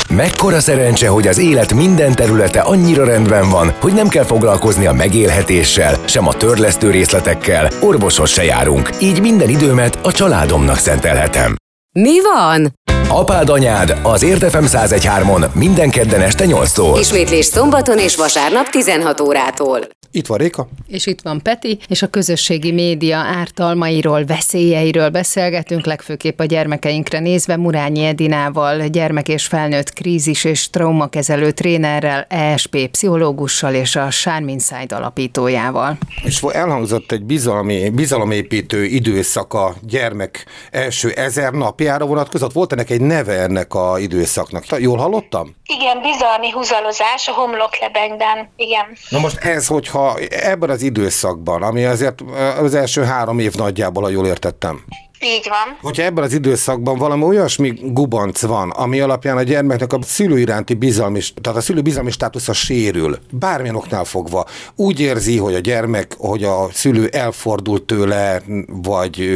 Mekkora 0.10 0.60
szerencse, 0.60 1.08
hogy 1.08 1.28
az 1.28 1.38
élet 1.38 1.74
minden 1.74 2.16
területe 2.16 2.62
annyira 2.62 3.06
rendben 3.06 3.50
van, 3.50 3.74
hogy 3.80 3.94
nem 3.94 4.08
kell 4.08 4.24
foglalkozni 4.24 4.86
a 4.86 4.94
megélhetéssel, 4.94 5.96
sem 6.06 6.28
a 6.28 6.34
törlesztő 6.34 6.92
részletekkel, 6.92 7.70
orvoshoz 7.82 8.30
se 8.30 8.44
járunk, 8.44 8.90
így 9.02 9.22
minden 9.22 9.50
időmet 9.50 9.96
a 10.04 10.12
családomnak 10.12 10.78
szentelhetem. 10.78 11.56
Mi 11.92 12.22
van? 12.22 12.74
Apád 13.10 13.50
anyád 13.50 14.00
az 14.04 14.24
Értefem 14.24 14.66
1013-on 14.68 15.54
minden 15.54 15.90
kedden 15.90 16.22
este 16.22 16.46
8-tól. 16.48 16.98
Ismétlés 17.00 17.46
szombaton 17.46 17.98
és 17.98 18.16
vasárnap 18.16 18.70
16 18.70 19.20
órától. 19.20 19.80
Itt 20.16 20.28
van 20.28 20.38
Réka. 20.38 20.68
És 20.88 21.06
itt 21.06 21.22
van 21.22 21.42
Peti, 21.42 21.80
és 21.88 22.02
a 22.02 22.08
közösségi 22.08 22.72
média 22.72 23.18
ártalmairól, 23.18 24.26
veszélyeiről 24.26 25.10
beszélgetünk, 25.10 25.86
legfőképp 25.86 26.40
a 26.40 26.44
gyermekeinkre 26.44 27.20
nézve 27.20 27.58
Murányi 27.58 28.06
Edinával, 28.06 28.88
gyermek 28.88 29.28
és 29.28 29.46
felnőtt 29.46 29.94
krízis 29.94 30.44
és 30.44 30.70
traumakezelő 30.70 31.52
trénerrel, 31.52 32.26
ESP 32.30 32.88
pszichológussal 32.92 33.74
és 33.74 33.96
a 33.96 34.08
Charm 34.10 34.48
Inside 34.48 34.96
alapítójával. 34.96 35.98
És 36.24 36.42
elhangzott 36.42 37.12
egy 37.12 37.24
bizalmi, 37.24 37.90
bizalomépítő 37.90 38.84
időszak 38.84 39.54
a 39.54 39.76
gyermek 39.82 40.46
első 40.72 41.10
ezer 41.10 41.52
napjára 41.52 42.06
vonatkozott. 42.06 42.54
Volt 42.54 42.72
ennek 42.72 42.90
egy 42.90 42.95
neve 43.02 43.34
ennek 43.34 43.74
a 43.74 44.00
időszaknak? 44.00 44.66
Jól 44.78 44.98
hallottam? 44.98 45.56
Igen, 45.66 46.02
bizalmi 46.02 46.50
húzalozás 46.50 47.28
a 47.28 47.32
homloklebenyben, 47.32 48.50
igen. 48.56 48.86
Na 49.10 49.20
most 49.20 49.38
ez, 49.38 49.68
hogyha 49.68 50.18
ebben 50.30 50.70
az 50.70 50.82
időszakban, 50.82 51.64
ami 51.64 51.86
azért 51.86 52.22
az 52.60 52.74
első 52.74 53.04
három 53.04 53.40
év 53.40 53.54
nagyjából, 53.54 54.04
ha 54.04 54.10
jól 54.10 54.26
értettem, 54.26 54.84
így 55.22 55.48
van. 55.50 55.78
Hogyha 55.82 56.04
ebben 56.04 56.24
az 56.24 56.34
időszakban 56.34 56.98
valami 56.98 57.24
olyasmi 57.24 57.74
gubanc 57.84 58.42
van, 58.42 58.70
ami 58.70 59.00
alapján 59.00 59.38
a 59.38 59.44
gyermeknek 59.44 59.94
a 59.94 60.00
szülő 60.02 60.40
iránti 60.40 60.74
bizalmi, 60.74 61.20
tehát 61.42 61.60
a 61.60 61.62
szülő 61.62 61.82
bizalmi 61.82 62.12
státusza 62.12 62.54
sérül, 62.54 63.18
bármilyen 63.32 63.76
oknál 63.76 64.04
fogva, 64.04 64.46
úgy 64.76 65.00
érzi, 65.00 65.38
hogy 65.38 65.54
a 65.54 65.60
gyermek, 65.60 66.16
hogy 66.18 66.44
a 66.44 66.68
szülő 66.74 67.08
elfordult 67.08 67.84
tőle, 67.84 68.42
vagy, 68.68 69.30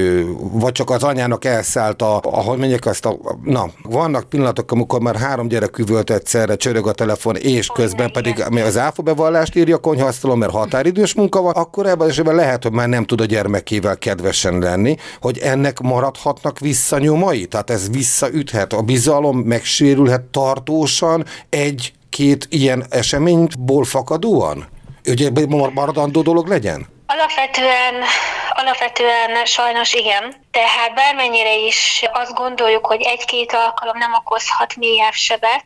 vagy 0.51 0.71
csak 0.71 0.89
az 0.89 1.03
anyának 1.03 1.45
elszállt 1.45 2.01
a, 2.01 2.19
ahogy 2.23 2.57
mondják 2.57 2.85
azt 2.85 3.05
a, 3.05 3.17
na, 3.43 3.69
vannak 3.83 4.29
pillanatok, 4.29 4.71
amikor 4.71 4.99
már 4.99 5.15
három 5.15 5.47
gyerek 5.47 5.77
üvölt 5.77 6.09
egyszerre, 6.09 6.55
csörög 6.55 6.87
a 6.87 6.91
telefon, 6.91 7.35
és 7.35 7.67
közben 7.67 8.11
pedig 8.11 8.41
ami 8.41 8.61
az 8.61 8.77
áfa 8.77 9.01
bevallást 9.01 9.55
írja 9.55 9.75
a 9.75 9.79
konyhasztalon, 9.79 10.37
mert 10.37 10.51
határidős 10.51 11.13
munka 11.13 11.41
van, 11.41 11.53
akkor 11.53 11.85
ebben 11.85 12.01
az 12.01 12.09
esetben 12.09 12.35
lehet, 12.35 12.63
hogy 12.63 12.71
már 12.71 12.87
nem 12.87 13.05
tud 13.05 13.21
a 13.21 13.25
gyermekével 13.25 13.97
kedvesen 13.97 14.59
lenni, 14.59 14.95
hogy 15.21 15.37
ennek 15.37 15.68
maradhatnak 15.79 16.59
visszanyomai? 16.59 17.45
Tehát 17.45 17.69
ez 17.69 17.89
visszaüthet, 17.89 18.73
a 18.73 18.81
bizalom 18.81 19.37
megsérülhet 19.37 20.21
tartósan 20.21 21.25
egy-két 21.49 22.47
ilyen 22.49 22.85
eseményból 22.89 23.83
fakadóan? 23.83 24.67
Ugye 25.05 25.29
maradandó 25.73 26.21
dolog 26.21 26.47
legyen? 26.47 26.87
Alapvetően, 27.07 28.03
alapvetően 28.49 29.45
sajnos 29.45 29.93
igen. 29.93 30.35
Tehát 30.51 30.93
bármennyire 30.93 31.55
is 31.55 32.03
azt 32.13 32.33
gondoljuk, 32.33 32.85
hogy 32.85 33.01
egy-két 33.01 33.53
alkalom 33.53 33.97
nem 33.97 34.13
okozhat 34.13 34.75
mélyebb 34.75 35.13
sebet, 35.13 35.63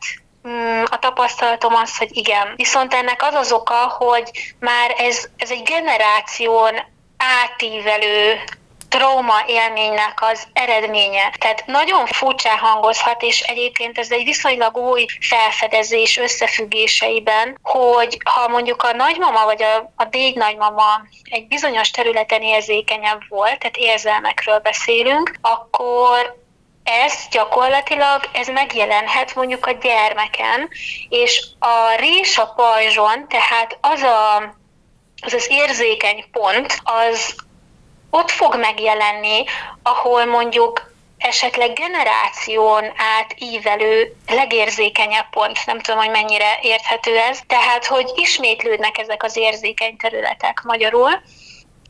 mm, 0.48 0.82
a 0.90 0.98
tapasztalatom 0.98 1.74
az, 1.74 1.98
hogy 1.98 2.16
igen. 2.16 2.52
Viszont 2.56 2.94
ennek 2.94 3.22
az 3.22 3.34
az 3.34 3.52
oka, 3.52 3.96
hogy 3.98 4.54
már 4.58 4.94
ez, 4.98 5.28
ez 5.36 5.50
egy 5.50 5.62
generáción 5.62 6.74
átívelő 7.42 8.40
trauma 8.96 9.44
élménynek 9.46 10.22
az 10.22 10.46
eredménye. 10.52 11.32
Tehát 11.38 11.66
nagyon 11.66 12.06
furcsa 12.06 12.48
hangozhat, 12.48 13.22
és 13.22 13.40
egyébként 13.40 13.98
ez 13.98 14.10
egy 14.10 14.24
viszonylag 14.24 14.76
új 14.76 15.06
felfedezés 15.20 16.16
összefüggéseiben, 16.16 17.58
hogy 17.62 18.18
ha 18.24 18.48
mondjuk 18.48 18.82
a 18.82 18.92
nagymama 18.92 19.44
vagy 19.44 19.62
a, 19.62 19.92
a 19.96 20.04
déd 20.04 20.36
nagymama 20.36 21.06
egy 21.30 21.46
bizonyos 21.46 21.90
területen 21.90 22.42
érzékenyebb 22.42 23.20
volt, 23.28 23.58
tehát 23.58 23.76
érzelmekről 23.76 24.58
beszélünk, 24.58 25.34
akkor 25.40 26.36
ez 26.84 27.14
gyakorlatilag 27.30 28.28
ez 28.32 28.48
megjelenhet 28.48 29.34
mondjuk 29.34 29.66
a 29.66 29.72
gyermeken, 29.72 30.68
és 31.08 31.46
a 31.58 31.94
rés 31.98 32.38
a 32.38 32.52
pajzson, 32.56 33.28
tehát 33.28 33.78
az 33.80 34.02
a, 34.02 34.36
az 35.22 35.32
az 35.32 35.46
érzékeny 35.50 36.24
pont, 36.32 36.80
az 36.84 37.34
ott 38.14 38.30
fog 38.30 38.56
megjelenni, 38.56 39.44
ahol 39.82 40.24
mondjuk 40.24 40.92
esetleg 41.18 41.72
generáción 41.72 42.84
át 42.96 43.34
ívelő 43.38 44.16
legérzékenyebb 44.28 45.30
pont, 45.30 45.66
nem 45.66 45.80
tudom, 45.80 46.00
hogy 46.00 46.10
mennyire 46.10 46.58
érthető 46.62 47.16
ez, 47.16 47.40
tehát, 47.46 47.86
hogy 47.86 48.10
ismétlődnek 48.14 48.98
ezek 48.98 49.22
az 49.22 49.36
érzékeny 49.36 49.96
területek 49.96 50.62
magyarul, 50.62 51.10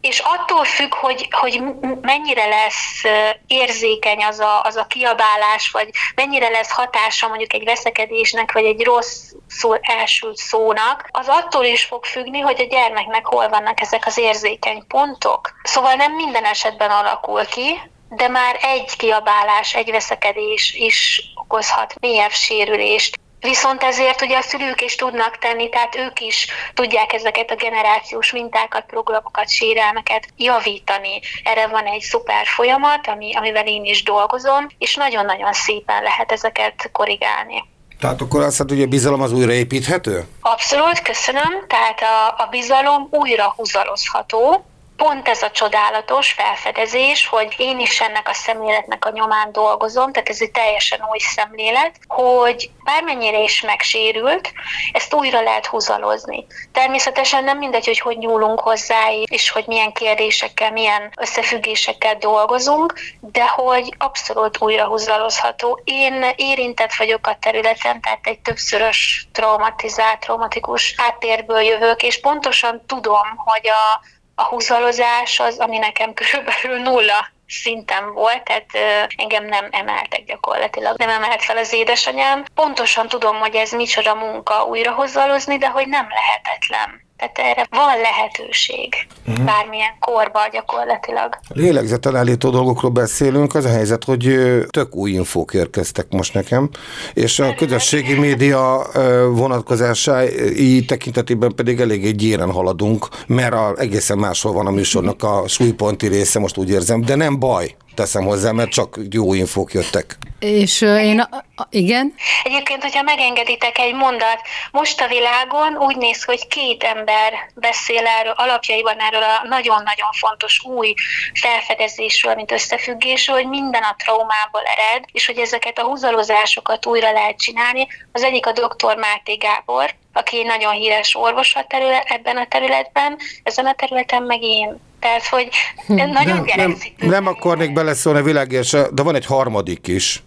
és 0.05 0.19
attól 0.19 0.65
függ, 0.65 0.95
hogy, 0.95 1.29
hogy 1.31 1.63
mennyire 2.01 2.47
lesz 2.47 3.03
érzékeny 3.47 4.25
az 4.25 4.39
a, 4.39 4.63
az 4.63 4.77
a 4.77 4.87
kiabálás, 4.87 5.71
vagy 5.71 5.89
mennyire 6.15 6.49
lesz 6.49 6.71
hatása 6.71 7.29
mondjuk 7.29 7.53
egy 7.53 7.65
veszekedésnek, 7.65 8.53
vagy 8.53 8.65
egy 8.65 8.85
rossz 8.85 9.33
szó, 9.49 9.73
elsült 9.81 10.37
szónak, 10.37 11.09
az 11.11 11.29
attól 11.29 11.65
is 11.65 11.85
fog 11.85 12.05
függni, 12.05 12.41
hogy 12.41 12.61
a 12.61 12.67
gyermeknek 12.67 13.27
hol 13.27 13.49
vannak 13.49 13.81
ezek 13.81 14.07
az 14.07 14.19
érzékeny 14.19 14.87
pontok. 14.87 15.53
Szóval 15.63 15.95
nem 15.95 16.13
minden 16.13 16.45
esetben 16.45 16.91
alakul 16.91 17.45
ki, 17.45 17.81
de 18.09 18.29
már 18.29 18.59
egy 18.63 18.97
kiabálás, 18.97 19.75
egy 19.75 19.91
veszekedés 19.91 20.75
is 20.75 21.23
okozhat 21.35 21.95
mélyebb 22.01 22.31
sérülést. 22.31 23.19
Viszont 23.45 23.83
ezért 23.83 24.23
ugye 24.23 24.37
a 24.37 24.43
szülők 24.43 24.81
is 24.81 24.95
tudnak 24.95 25.39
tenni, 25.39 25.69
tehát 25.69 25.97
ők 25.97 26.21
is 26.21 26.47
tudják 26.75 27.13
ezeket 27.13 27.51
a 27.51 27.55
generációs 27.55 28.33
mintákat, 28.33 28.85
programokat, 28.87 29.49
sérelmeket 29.49 30.27
javítani. 30.37 31.21
Erre 31.43 31.67
van 31.67 31.85
egy 31.85 32.01
szuper 32.01 32.47
folyamat, 32.47 33.07
ami, 33.07 33.35
amivel 33.37 33.67
én 33.67 33.85
is 33.85 34.03
dolgozom, 34.03 34.67
és 34.79 34.95
nagyon-nagyon 34.95 35.53
szépen 35.53 36.03
lehet 36.03 36.33
ezeket 36.33 36.91
korrigálni. 36.93 37.65
Tehát 38.01 38.21
akkor 38.21 38.43
azt 38.43 38.59
mondod, 38.59 38.77
hogy 38.77 38.87
a 38.87 38.91
bizalom 38.91 39.21
az 39.21 39.33
újraépíthető? 39.33 40.25
Abszolút, 40.41 41.03
köszönöm. 41.03 41.65
Tehát 41.67 42.01
a, 42.01 42.43
a 42.43 42.47
bizalom 42.51 43.09
újra 43.11 43.53
húzalozható, 43.57 44.65
pont 44.97 45.29
ez 45.29 45.43
a 45.43 45.51
csodálatos 45.51 46.33
felfedezés, 46.33 47.27
hogy 47.27 47.55
én 47.57 47.79
is 47.79 48.01
ennek 48.01 48.29
a 48.29 48.33
szemléletnek 48.35 49.05
a 49.05 49.11
nyomán 49.11 49.53
dolgozom, 49.53 50.13
tehát 50.13 50.29
ez 50.29 50.41
egy 50.41 50.51
teljesen 50.51 51.01
új 51.11 51.19
szemlélet, 51.19 51.99
hogy 52.07 52.71
bármennyire 52.85 53.43
is 53.43 53.61
megsérült, 53.61 54.53
ezt 54.93 55.15
újra 55.15 55.41
lehet 55.41 55.67
húzalozni. 55.67 56.47
Természetesen 56.73 57.45
nem 57.45 57.59
mindegy, 57.59 57.87
hogy 57.87 58.01
hogy 58.01 58.19
nyúlunk 58.19 58.61
hozzá, 58.61 59.11
és 59.25 59.51
hogy 59.51 59.65
milyen 59.67 59.93
kérdésekkel, 59.93 60.71
milyen 60.71 61.13
összefüggésekkel 61.21 62.17
dolgozunk, 62.17 62.95
de 63.21 63.47
hogy 63.47 63.95
abszolút 63.99 64.61
újra 64.61 64.87
húzalozható. 64.87 65.81
Én 65.85 66.25
érintett 66.37 66.95
vagyok 66.95 67.27
a 67.27 67.37
területen, 67.41 68.01
tehát 68.01 68.27
egy 68.27 68.41
többszörös 68.41 69.29
traumatizált, 69.33 70.21
traumatikus 70.21 70.95
háttérből 70.97 71.61
jövök, 71.61 72.03
és 72.03 72.21
pontosan 72.21 72.83
tudom, 72.87 73.37
hogy 73.37 73.69
a 73.69 74.13
a 74.35 74.45
húzalozás 74.45 75.41
az, 75.41 75.59
ami 75.59 75.79
nekem 75.79 76.15
körülbelül 76.15 76.79
nulla 76.79 77.33
szinten 77.49 78.13
volt, 78.13 78.45
tehát 78.45 78.71
engem 79.17 79.45
nem 79.45 79.69
emeltek 79.71 80.25
gyakorlatilag, 80.25 80.99
nem 80.99 81.09
emelt 81.09 81.43
fel 81.43 81.57
az 81.57 81.73
édesanyám. 81.73 82.45
Pontosan 82.55 83.09
tudom, 83.09 83.39
hogy 83.39 83.55
ez 83.55 83.73
micsoda 83.73 84.15
munka 84.15 84.65
újrahozzalozni, 84.65 85.59
de 85.59 85.69
hogy 85.69 85.89
nem 85.89 86.09
lehetetlen. 86.09 87.04
Tehát 87.17 87.39
erre 87.39 87.67
van 87.71 88.01
lehetőség, 88.01 88.95
uh-huh. 89.27 89.45
bármilyen 89.45 89.95
korban 90.01 90.49
gyakorlatilag. 90.53 91.39
Lélegzetelállító 91.49 92.51
dolgokról 92.51 92.91
beszélünk, 92.91 93.55
az 93.55 93.65
a 93.65 93.69
helyzet, 93.69 94.05
hogy 94.05 94.39
tök 94.69 94.95
új 94.97 95.11
infók 95.11 95.55
érkeztek 95.55 96.07
most 96.11 96.35
nekem, 96.35 96.71
és 97.15 97.39
a 97.39 97.55
közösségi 97.55 98.15
média 98.15 98.87
vonatkozásai 99.31 100.85
tekintetében 100.85 101.55
pedig 101.55 101.81
eléggé 101.81 102.11
gyéren 102.11 102.51
haladunk, 102.53 103.09
mert 103.27 103.53
a, 103.53 103.75
egészen 103.79 104.19
máshol 104.19 104.53
van 104.53 104.67
a 104.67 104.71
műsornak 104.71 105.23
a 105.23 105.49
súlyponti 105.49 106.07
része, 106.07 106.39
most 106.39 106.57
úgy 106.57 106.71
érzem, 106.71 107.01
de 107.01 107.15
nem 107.15 107.39
baj 107.39 107.75
teszem 107.95 108.25
hozzá, 108.25 108.51
mert 108.51 108.71
csak 108.71 108.99
jó 109.11 109.35
infók 109.35 109.73
jöttek. 109.73 110.19
És 110.39 110.81
én, 110.81 111.21
a, 111.21 111.45
a, 111.57 111.67
igen? 111.71 112.15
Egyébként, 112.43 112.83
hogyha 112.83 113.03
megengeditek 113.03 113.79
egy 113.79 113.95
mondat, 113.95 114.41
most 114.73 115.01
a 115.01 115.09
világon 115.09 115.77
úgy 115.77 115.97
néz, 115.97 116.25
hogy 116.25 116.47
két 116.47 116.83
ember 116.83 117.33
beszél 117.55 118.07
erről, 118.07 118.35
alapjaiban 118.37 118.99
erről 118.99 119.23
a 119.23 119.47
nagyon-nagyon 119.49 120.13
fontos 120.13 120.65
új 120.65 120.95
felfedezésről, 121.35 122.35
mint 122.35 122.53
összefüggésről, 122.53 123.37
hogy 123.37 123.49
minden 123.49 123.83
a 123.83 123.97
traumából 123.99 124.63
ered, 124.77 125.05
és 125.13 125.27
hogy 125.27 125.39
ezeket 125.39 125.79
a 125.79 125.85
húzalozásokat 125.85 126.87
újra 126.87 127.13
lehet 127.13 127.39
csinálni. 127.39 127.87
Az 128.13 128.23
egyik 128.23 128.47
a 128.47 128.53
dr. 128.53 128.97
Máté 128.97 129.35
Gábor, 129.35 129.95
aki 130.13 130.43
nagyon 130.43 130.73
híres 130.73 131.17
orvos 131.17 131.55
a 131.55 131.65
terület, 131.69 132.11
ebben 132.11 132.37
a 132.37 132.47
területben, 132.47 133.19
ezen 133.43 133.67
a 133.67 133.75
területen 133.75 134.23
meg 134.23 134.43
én. 134.43 134.81
Tehát, 135.05 135.27
hogy 135.27 135.49
hm. 135.87 135.95
nagyon 135.95 136.45
nem, 136.57 136.57
nem, 136.57 136.77
nem 137.11 137.27
akarnék 137.27 137.73
beleszólni 137.73 138.23
világés, 138.23 138.71
de 138.71 139.03
van 139.03 139.15
egy 139.15 139.27
harmadik 139.27 139.87
is. 139.87 140.23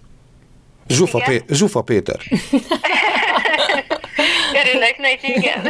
Zsufa, 0.87 1.21
Pé- 1.25 1.43
Zsufa 1.49 1.81
Péter. 1.81 2.19
Örülök 4.63 4.97
neki, 4.97 5.33
igen. 5.35 5.67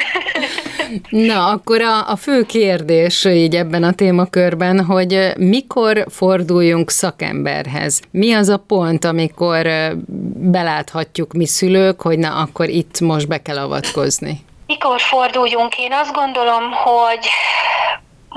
Na, 1.36 1.48
akkor 1.48 1.82
a, 1.82 2.10
a 2.10 2.16
fő 2.16 2.44
kérdés 2.44 3.26
így 3.26 3.56
ebben 3.56 3.84
a 3.84 3.94
témakörben, 3.94 4.86
hogy 4.86 5.32
mikor 5.38 6.06
forduljunk 6.10 6.90
szakemberhez? 6.90 8.02
Mi 8.12 8.34
az 8.34 8.50
a 8.50 8.64
pont, 8.68 9.06
amikor 9.06 9.68
beláthatjuk 10.36 11.34
mi 11.34 11.46
szülők, 11.46 12.02
hogy 12.02 12.20
na, 12.20 12.36
akkor 12.36 12.70
itt 12.70 13.00
most 13.00 13.28
be 13.28 13.42
kell 13.42 13.58
avatkozni? 13.58 14.46
Mikor 14.66 15.02
forduljunk? 15.02 15.78
Én 15.78 15.92
azt 15.92 16.14
gondolom, 16.14 16.72
hogy 16.72 17.28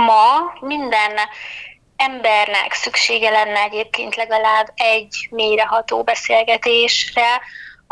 ma 0.00 0.52
minden 0.60 1.18
embernek 1.96 2.72
szüksége 2.72 3.30
lenne 3.30 3.60
egyébként 3.60 4.14
legalább 4.16 4.72
egy 4.74 5.28
mélyreható 5.30 6.02
beszélgetésre, 6.02 7.40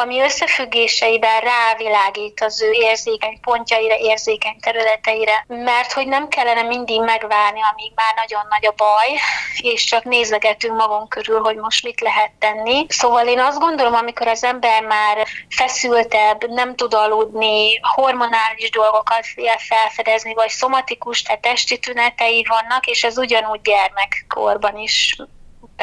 ami 0.00 0.20
összefüggéseiben 0.20 1.40
rávilágít 1.40 2.40
az 2.40 2.62
ő 2.62 2.70
érzékeny 2.70 3.40
pontjaira, 3.40 3.96
érzékeny 3.98 4.56
területeire, 4.60 5.44
mert 5.46 5.92
hogy 5.92 6.06
nem 6.06 6.28
kellene 6.28 6.62
mindig 6.62 7.00
megvárni, 7.00 7.60
amíg 7.72 7.92
már 7.94 8.14
nagyon 8.16 8.42
nagy 8.48 8.66
a 8.66 8.74
baj, 8.76 9.18
és 9.56 9.84
csak 9.84 10.04
nézegetünk 10.04 10.76
magunk 10.76 11.08
körül, 11.08 11.40
hogy 11.40 11.56
most 11.56 11.84
mit 11.84 12.00
lehet 12.00 12.30
tenni. 12.38 12.86
Szóval 12.88 13.26
én 13.26 13.40
azt 13.40 13.58
gondolom, 13.58 13.94
amikor 13.94 14.26
az 14.26 14.44
ember 14.44 14.82
már 14.82 15.26
feszültebb, 15.48 16.48
nem 16.48 16.74
tud 16.74 16.94
aludni, 16.94 17.80
hormonális 17.94 18.70
dolgokat 18.70 19.26
felfedezni, 19.68 20.34
vagy 20.34 20.48
szomatikus, 20.48 21.22
tehát 21.22 21.40
testi 21.40 21.78
tünetei 21.78 22.46
vannak, 22.48 22.86
és 22.86 23.04
ez 23.04 23.18
ugyanúgy 23.18 23.60
gyermekkorban 23.60 24.78
is 24.78 25.16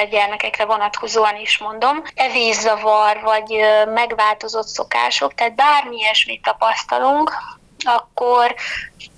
gyermekekre 0.04 0.66
vonatkozóan 0.66 1.36
is 1.36 1.58
mondom, 1.58 2.04
evészavar 2.16 3.22
vagy 3.24 3.60
megváltozott 3.94 4.68
szokások, 4.68 5.34
tehát 5.34 5.56
bármi 5.56 5.96
ilyesmit 5.96 6.42
tapasztalunk, 6.42 7.32
akkor 7.84 8.56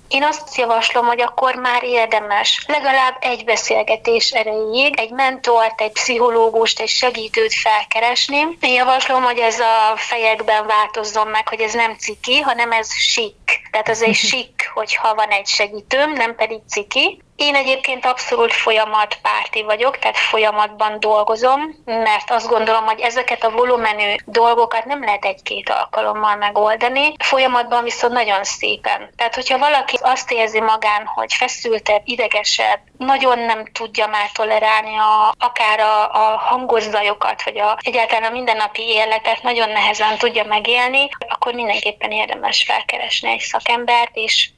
én 0.08 0.24
azt 0.24 0.56
javaslom, 0.56 1.06
hogy 1.06 1.20
akkor 1.20 1.54
már 1.54 1.82
érdemes 1.84 2.64
legalább 2.66 3.16
egy 3.20 3.44
beszélgetés 3.44 4.30
erejéig 4.30 4.98
egy 4.98 5.10
mentort, 5.10 5.80
egy 5.80 5.92
pszichológust, 5.92 6.80
egy 6.80 6.88
segítőt 6.88 7.54
felkeresni. 7.54 8.56
Én 8.60 8.72
javaslom, 8.72 9.22
hogy 9.22 9.38
ez 9.38 9.60
a 9.60 9.96
fejekben 9.96 10.66
változzon 10.66 11.26
meg, 11.26 11.48
hogy 11.48 11.60
ez 11.60 11.72
nem 11.72 11.96
ciki, 11.96 12.40
hanem 12.40 12.72
ez 12.72 12.92
sik. 12.92 13.34
Tehát 13.70 13.88
az 13.88 14.02
egy 14.02 14.14
sik, 14.14 14.70
hogyha 14.74 15.14
van 15.14 15.28
egy 15.28 15.46
segítőm, 15.46 16.12
nem 16.12 16.34
pedig 16.34 16.60
ciki. 16.68 17.22
Én 17.36 17.54
egyébként 17.54 18.06
abszolút 18.06 18.52
folyamatpárti 18.52 19.62
vagyok, 19.62 19.98
tehát 19.98 20.16
folyamatban 20.16 21.00
dolgozom, 21.00 21.74
mert 21.84 22.30
azt 22.30 22.48
gondolom, 22.48 22.84
hogy 22.84 23.00
ezeket 23.00 23.44
a 23.44 23.50
volumenű 23.50 24.14
dolgokat 24.24 24.84
nem 24.84 25.04
lehet 25.04 25.24
egy-két 25.24 25.68
alkalommal 25.68 26.36
megoldani. 26.36 27.14
Folyamatban 27.18 27.84
viszont 27.84 28.12
nagyon 28.12 28.44
szépen. 28.44 29.10
Tehát, 29.16 29.34
hogyha 29.34 29.58
valaki 29.58 29.98
azt 30.00 30.32
érzi 30.32 30.60
magán, 30.60 31.06
hogy 31.06 31.34
feszültebb, 31.34 32.02
idegesebb, 32.04 32.80
nagyon 32.96 33.38
nem 33.38 33.64
tudja 33.72 34.06
már 34.06 34.30
tolerálni 34.32 34.96
a, 34.96 35.34
akár 35.38 35.80
a, 35.80 36.12
a 36.12 36.38
hangozzajokat, 36.38 37.42
vagy 37.42 37.58
a, 37.58 37.78
egyáltalán 37.82 38.30
a 38.30 38.34
mindennapi 38.34 38.82
életet 38.82 39.42
nagyon 39.42 39.68
nehezen 39.68 40.18
tudja 40.18 40.44
megélni, 40.44 41.08
akkor 41.28 41.54
mindenképpen 41.54 42.10
érdemes 42.10 42.62
felkeresni 42.62 43.28
egy 43.38 43.44
szakembert, 43.44 44.10
és 44.16 44.50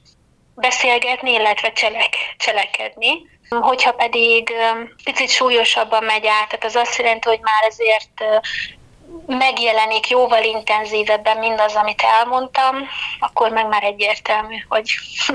beszélgetni, 0.55 1.33
illetve 1.33 1.73
cselek, 1.73 2.17
cselekedni. 2.37 3.29
Hogyha 3.49 3.93
pedig 3.93 4.53
picit 5.05 5.31
súlyosabban 5.31 6.05
megy 6.05 6.27
át, 6.27 6.49
tehát 6.49 6.65
az 6.65 6.77
azt 6.77 6.97
jelenti, 6.97 7.29
hogy 7.29 7.41
már 7.41 7.63
ezért 7.69 8.45
megjelenik 9.27 10.09
jóval 10.09 10.43
intenzívebben 10.43 11.39
mindaz, 11.39 11.75
amit 11.75 12.03
elmondtam, 12.03 12.77
akkor 13.21 13.51
meg 13.51 13.67
már 13.69 13.83
egyértelmű, 13.83 14.57
hogy, 14.69 14.93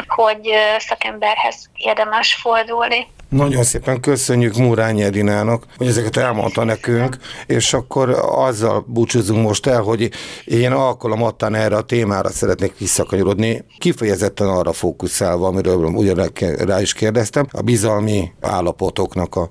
hogy 0.07 0.49
szakemberhez 0.77 1.69
érdemes 1.75 2.33
fordulni. 2.33 3.07
Nagyon 3.35 3.63
szépen 3.63 3.99
köszönjük 3.99 4.55
Murányi 4.55 5.03
Edinának, 5.03 5.63
hogy 5.77 5.87
ezeket 5.87 6.17
elmondta 6.17 6.63
nekünk, 6.63 7.17
és 7.45 7.73
akkor 7.73 8.09
azzal 8.35 8.85
búcsúzunk 8.87 9.47
most 9.47 9.67
el, 9.67 9.81
hogy 9.81 10.09
én 10.45 10.71
alkalomattán 10.71 11.55
erre 11.55 11.75
a 11.75 11.81
témára 11.81 12.29
szeretnék 12.29 12.77
visszakanyarodni, 12.77 13.65
kifejezetten 13.77 14.47
arra 14.47 14.73
fókuszálva, 14.73 15.47
amiről 15.47 15.83
ugyan 15.83 16.31
rá 16.57 16.81
is 16.81 16.93
kérdeztem, 16.93 17.47
a 17.51 17.61
bizalmi 17.61 18.31
állapotoknak 18.41 19.35
a 19.35 19.49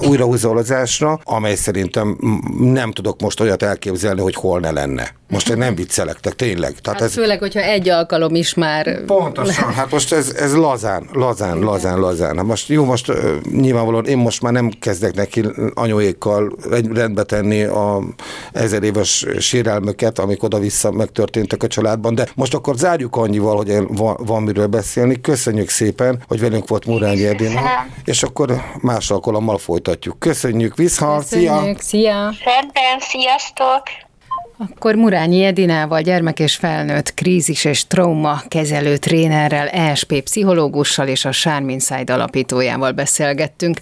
újrahúzalozásra, 0.00 1.20
amely 1.24 1.54
szerintem 1.54 2.18
nem 2.58 2.92
tudok 2.92 3.20
most 3.20 3.40
olyat 3.40 3.62
elképzelni, 3.62 4.20
hogy 4.20 4.34
hol 4.34 4.60
ne 4.60 4.70
lenne. 4.70 5.16
Most 5.28 5.48
én 5.48 5.56
nem 5.56 5.74
viccelektek, 5.74 6.34
tényleg. 6.34 6.74
Tehát 6.80 7.00
hát 7.00 7.08
ez... 7.08 7.14
Főleg, 7.14 7.38
hogyha 7.38 7.60
egy 7.60 7.88
alkalom 7.88 8.34
is 8.34 8.54
már... 8.54 9.04
Pontosan, 9.04 9.72
hát 9.72 9.90
most 9.90 10.12
ez, 10.12 10.30
ez 10.30 10.54
lazán, 10.54 11.08
lazán, 11.12 11.58
lazán, 11.58 11.98
lazán. 12.00 12.36
Hát 12.36 12.46
most 12.46 12.68
jó, 12.68 12.84
most 12.84 13.12
nyilvánvalóan 13.50 14.06
én 14.06 14.16
most 14.16 14.42
már 14.42 14.52
nem 14.52 14.70
kezdek 14.80 15.14
neki 15.14 15.44
anyóékkal 15.74 16.52
rendbe 16.92 17.22
tenni 17.22 17.62
a 17.62 18.02
ezer 18.52 18.82
éves 18.82 19.26
sérelmöket, 19.38 20.18
amik 20.18 20.42
oda-vissza 20.42 20.90
megtörténtek 20.90 21.62
a 21.62 21.66
családban, 21.66 22.14
de 22.14 22.28
most 22.34 22.54
akkor 22.54 22.76
zárjuk 22.76 23.16
annyival, 23.16 23.56
hogy 23.56 23.72
van, 23.88 24.16
van 24.18 24.42
miről 24.42 24.66
beszélni. 24.66 25.20
Köszönjük 25.20 25.68
szépen, 25.68 26.22
hogy 26.26 26.40
velünk 26.40 26.68
volt 26.68 26.86
Murányi 26.86 27.26
Edina, 27.26 27.60
és 28.04 28.22
akkor 28.22 28.62
más 28.80 29.10
alkalommal 29.10 29.58
folytatjuk. 29.58 30.18
Köszönjük, 30.18 30.76
vissza, 30.76 31.22
szia! 31.26 31.74
Szia! 31.78 32.14
Rendben, 32.44 32.98
sziasztok! 32.98 33.82
Akkor 34.58 34.94
Murányi 34.94 35.44
Edinával, 35.44 36.00
gyermek 36.00 36.40
és 36.40 36.54
felnőtt 36.54 37.14
krízis 37.14 37.64
és 37.64 37.86
trauma 37.86 38.42
kezelő 38.48 38.96
trénerrel, 38.96 39.68
ESP 39.68 40.22
pszichológussal 40.22 41.08
és 41.08 41.24
a 41.24 41.30
Charm 41.30 41.68
Inside 41.68 42.12
alapítójával 42.12 42.92
beszélgettünk. 42.92 43.78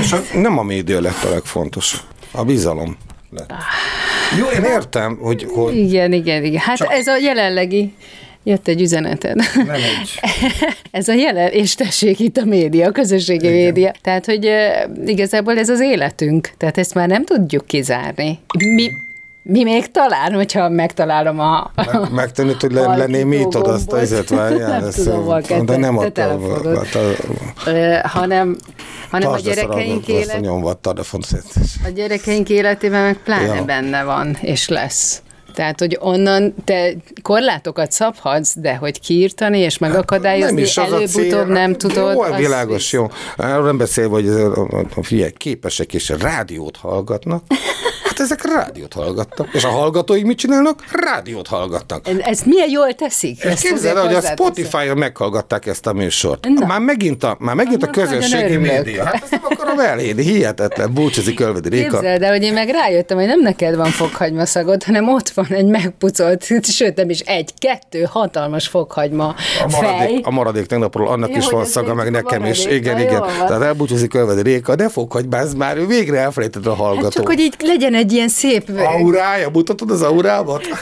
És 0.00 0.12
a, 0.12 0.20
nem 0.34 0.58
a 0.58 0.62
média 0.62 1.00
lett 1.00 1.22
a 1.22 1.28
legfontos, 1.28 2.04
a 2.30 2.44
bizalom 2.44 2.96
lett. 3.30 3.52
Jó, 4.38 4.46
én 4.46 4.64
értem, 4.64 5.18
hogy... 5.20 5.46
hogy... 5.54 5.76
Igen, 5.76 6.12
igen, 6.12 6.44
igen. 6.44 6.60
Hát 6.60 6.76
Csak... 6.76 6.92
ez 6.92 7.06
a 7.06 7.16
jelenlegi 7.16 7.94
Jött 8.46 8.68
egy 8.68 8.80
üzeneted. 8.80 9.36
Nem 9.54 9.70
egy. 9.70 10.20
ez 10.90 11.08
a 11.08 11.12
jelen, 11.12 11.50
és 11.50 11.74
tessék 11.74 12.18
itt 12.18 12.36
a 12.36 12.44
média, 12.44 12.88
a 12.88 12.90
közösségi 12.90 13.46
Igen. 13.46 13.58
média. 13.58 13.92
Tehát, 14.02 14.24
hogy 14.24 14.46
uh, 14.46 15.08
igazából 15.08 15.58
ez 15.58 15.68
az 15.68 15.80
életünk. 15.80 16.50
Tehát 16.56 16.78
ezt 16.78 16.94
már 16.94 17.08
nem 17.08 17.24
tudjuk 17.24 17.66
kizárni. 17.66 18.38
Mi, 18.58 18.90
mi 19.46 19.62
még 19.62 19.90
talán, 19.90 20.32
hogyha 20.32 20.68
megtalálom 20.68 21.40
a... 21.40 21.70
Meg, 21.74 22.10
megtanít, 22.12 22.60
hogy 22.60 22.72
le, 22.72 22.96
lenné 22.96 23.22
mit 23.22 23.54
oda 23.54 23.72
azt 23.72 23.92
a 23.92 24.02
izet, 24.02 24.28
várjál, 24.28 24.80
nem 24.80 24.90
tudom, 24.90 25.66
de 25.66 25.76
nem 25.76 25.98
a, 25.98 26.04
a, 26.14 26.20
a, 27.70 28.08
hanem, 28.08 28.56
hanem 29.10 29.30
a 29.30 29.38
gyerekeink 29.38 30.08
élet... 30.08 30.46
A 31.84 31.88
gyerekeink 31.94 32.48
életében 32.48 33.02
meg 33.02 33.16
pláne 33.16 33.54
ja. 33.54 33.64
benne 33.64 34.02
van, 34.02 34.36
és 34.40 34.68
lesz. 34.68 35.22
Tehát, 35.54 35.78
hogy 35.78 35.98
onnan 36.00 36.54
te 36.64 36.92
korlátokat 37.22 37.92
szabhatsz, 37.92 38.54
de 38.56 38.76
hogy 38.76 39.00
kiírtani 39.00 39.58
és 39.58 39.78
megakadályozni, 39.78 40.64
hát, 40.74 40.92
előbb-utóbb 40.92 41.48
nem 41.48 41.76
tudod. 41.76 42.14
Jó, 42.14 42.36
világos, 42.36 42.92
jó. 42.92 43.10
Arról 43.36 43.64
nem 43.64 43.76
beszélve, 43.76 44.14
hogy 44.14 44.28
a 44.96 45.02
figyelj, 45.02 45.32
képesek 45.32 45.94
és 45.94 46.08
rádiót 46.08 46.76
hallgatnak. 46.76 47.42
Hát 48.14 48.22
ezek 48.22 48.44
rádiót 48.44 48.92
hallgattak. 48.92 49.48
És 49.52 49.64
a 49.64 49.68
hallgatóik 49.68 50.24
mit 50.24 50.38
csinálnak? 50.38 50.84
Rádiót 50.92 51.46
hallgattak. 51.46 52.08
Ezt 52.18 52.46
milyen 52.46 52.70
jól 52.70 52.94
teszik? 52.94 53.44
Ezt 53.44 53.62
Képzeld 53.62 53.98
hogy 53.98 54.14
a 54.14 54.20
Spotify-on 54.20 54.96
meghallgatták 54.96 55.66
ezt 55.66 55.86
a 55.86 55.92
műsort. 55.92 56.48
Na. 56.48 56.66
Már 56.66 56.80
megint 56.80 57.24
a, 57.24 57.36
már 57.40 57.54
megint 57.54 57.82
a 57.82 57.86
közösségi 57.86 58.56
média. 58.56 59.04
Hát 59.04 59.14
ezt 59.14 59.30
nem 59.30 59.40
akarom 59.44 59.78
elérni. 59.78 60.22
Hihetetlen. 60.22 60.92
Búcsúzik 60.92 61.40
Ölvedi 61.40 61.68
Réka. 61.68 61.90
Képzeld, 61.90 62.20
de 62.20 62.28
hogy 62.28 62.42
én 62.42 62.52
meg 62.52 62.68
rájöttem, 62.68 63.16
hogy 63.16 63.26
nem 63.26 63.40
neked 63.40 63.76
van 63.76 63.90
fokhagyma 63.90 64.46
szagod, 64.46 64.84
hanem 64.84 65.08
ott 65.08 65.28
van 65.28 65.46
egy 65.48 65.66
megpucolt, 65.66 66.44
sőt 66.62 66.96
nem 66.96 67.10
is 67.10 67.20
egy, 67.20 67.50
kettő 67.58 68.02
hatalmas 68.10 68.68
fokhagyma 68.68 69.34
a 69.64 69.70
maradék, 69.70 69.98
fej. 69.98 70.20
A 70.22 70.30
maradék 70.30 70.66
tegnapról 70.66 71.08
annak 71.08 71.30
ja, 71.30 71.36
is 71.36 71.48
van 71.48 71.64
szaga, 71.64 71.94
meg 71.94 72.10
nekem 72.10 72.44
is. 72.44 72.64
Igen, 72.64 73.00
igen. 73.00 73.22
Tehát 73.22 73.62
elbúcsúzik 73.62 74.14
Ölvedi 74.14 74.42
Réka, 74.42 74.74
de 74.74 74.88
fokhagymázz 74.88 75.54
már, 75.54 75.86
végre 75.86 76.18
elfelejtett 76.18 76.66
a 76.66 76.74
hallgató. 76.74 77.04
Hát 77.04 77.12
csak, 77.12 77.26
hogy 77.26 77.38
így 77.38 77.54
legyen 77.58 77.94
egy 77.94 78.03
ilyen 78.12 78.28
szép... 78.28 78.70
Aurája, 78.76 79.48
mutatod 79.52 79.90
az 79.90 80.02
aurámat? 80.02 80.68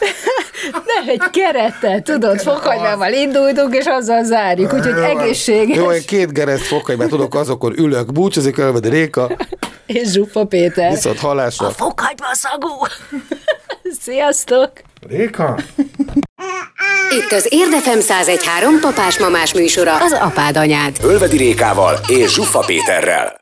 Nem, 0.87 1.09
egy 1.09 1.23
kerettel, 1.31 2.03
tudod, 2.03 2.41
fokhagymával 2.41 3.13
indultunk, 3.13 3.75
és 3.75 3.85
azzal 3.85 4.25
zárjuk, 4.25 4.73
úgyhogy 4.73 5.03
egészséges. 5.03 5.77
Jó, 5.77 5.93
én 5.93 6.03
két 6.07 6.33
gereszt 6.33 6.63
fokhagymát 6.63 7.09
tudok, 7.09 7.35
azokon 7.35 7.79
ülök, 7.79 8.13
búcsúzik 8.13 8.59
Ölvedi 8.59 8.89
Réka. 8.89 9.31
És 9.87 10.09
Zsuffa 10.09 10.45
Péter. 10.45 10.91
Viszont 10.91 11.19
halásra. 11.19 11.67
A 11.67 11.71
fokhagyma 11.71 12.27
szagú. 12.33 12.69
Sziasztok! 14.05 14.73
Réka! 15.09 15.59
Itt 17.11 17.33
az 17.33 17.47
Érdefem 17.51 17.99
1013 17.99 18.81
papás-mamás 18.81 19.55
műsora, 19.55 19.97
az 19.97 20.13
apád 20.13 20.57
anyád. 20.57 20.97
Ölvedi 21.03 21.37
Rékával 21.37 21.99
és 22.09 22.33
Zsuffa 22.33 22.59
Péterrel. 22.59 23.42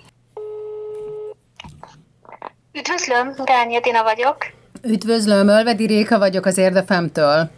Üdvözlöm, 2.73 3.33
Rányi 3.45 3.79
Dina 3.79 4.03
vagyok. 4.03 4.37
Üdvözlöm, 4.83 5.47
Ölvedi 5.47 5.85
Réka 5.85 6.19
vagyok 6.19 6.45
az 6.45 6.57
Érdefemtől. 6.57 7.49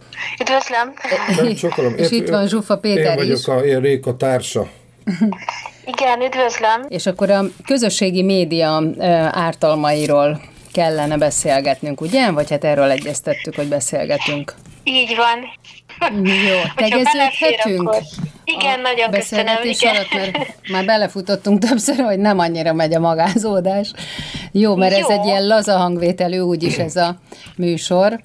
Üdvözlöm. 0.42 0.94
Csokolom. 1.62 1.94
És 1.98 2.12
itt 2.12 2.30
van 2.30 2.48
Zsufa 2.48 2.78
Péter 2.78 3.06
Én 3.12 3.16
vagyok 3.16 3.38
is. 3.38 3.48
a 3.48 3.60
én 3.60 3.80
Réka 3.80 4.16
társa. 4.18 4.68
Igen, 5.94 6.22
üdvözlöm. 6.22 6.86
És 6.88 7.06
akkor 7.06 7.30
a 7.30 7.44
közösségi 7.66 8.24
média 8.24 8.84
ártalmairól 9.32 10.42
kellene 10.72 11.18
beszélgetnünk, 11.18 12.02
ugye? 12.02 12.32
Vagy 12.32 12.50
hát 12.50 12.64
erről 12.64 12.90
egyeztettük, 12.90 13.56
hogy 13.56 13.68
beszélgetünk. 13.68 14.54
Így 14.84 15.16
van. 15.16 15.40
Jó, 16.24 16.60
tegeződhetünk? 16.86 17.96
Igen, 18.44 18.80
nagyon 18.80 19.12
köszönöm. 19.12 19.56
Igen. 19.64 19.96
Alatt, 19.96 20.14
mert 20.14 20.56
már 20.72 20.86
belefutottunk 20.86 21.60
többször, 21.60 21.96
hogy 21.96 22.20
nem 22.20 22.40
annyira 22.40 22.74
megy 22.74 22.94
a 22.94 23.00
magázódás. 23.00 23.92
Jó, 24.52 24.76
mert 24.76 24.98
Jó. 24.98 25.00
ez 25.00 25.18
egy 25.18 25.26
ilyen 25.26 25.48
laza 25.48 25.78
hangvételű 25.78 26.40
úgyis 26.40 26.78
ez 26.78 26.96
a 26.96 27.16
műsor. 27.56 28.20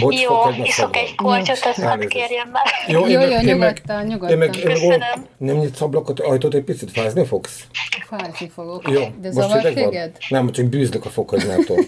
Bocs, 0.00 0.20
jó, 0.20 0.64
iszok 0.64 0.96
egy 0.96 1.14
kortyot, 1.14 1.58
azt 1.64 1.80
hadd 1.82 2.08
kérjem 2.08 2.48
már. 2.52 2.64
Jó, 2.86 3.06
jó, 3.06 3.20
jó, 3.20 3.40
nyugodtan, 3.40 4.04
nyugodtan. 4.04 4.30
Én 4.30 4.38
meg, 4.38 4.56
én 4.56 4.64
Köszönöm. 4.64 5.26
Nem 5.38 5.56
nyitsz 5.56 5.80
ablakot, 5.80 6.20
ajtót 6.20 6.54
egy 6.54 6.62
picit, 6.62 6.90
fázni 6.90 7.24
fogsz? 7.24 7.64
Fázni 8.08 8.50
fogok. 8.54 8.90
Jó, 8.90 9.02
De 9.20 9.30
zavar 9.30 9.60
téged? 9.60 10.16
Nem, 10.28 10.52
csak 10.52 10.66
bűzlök 10.66 11.04
a 11.04 11.08
fokhagymától. 11.08 11.78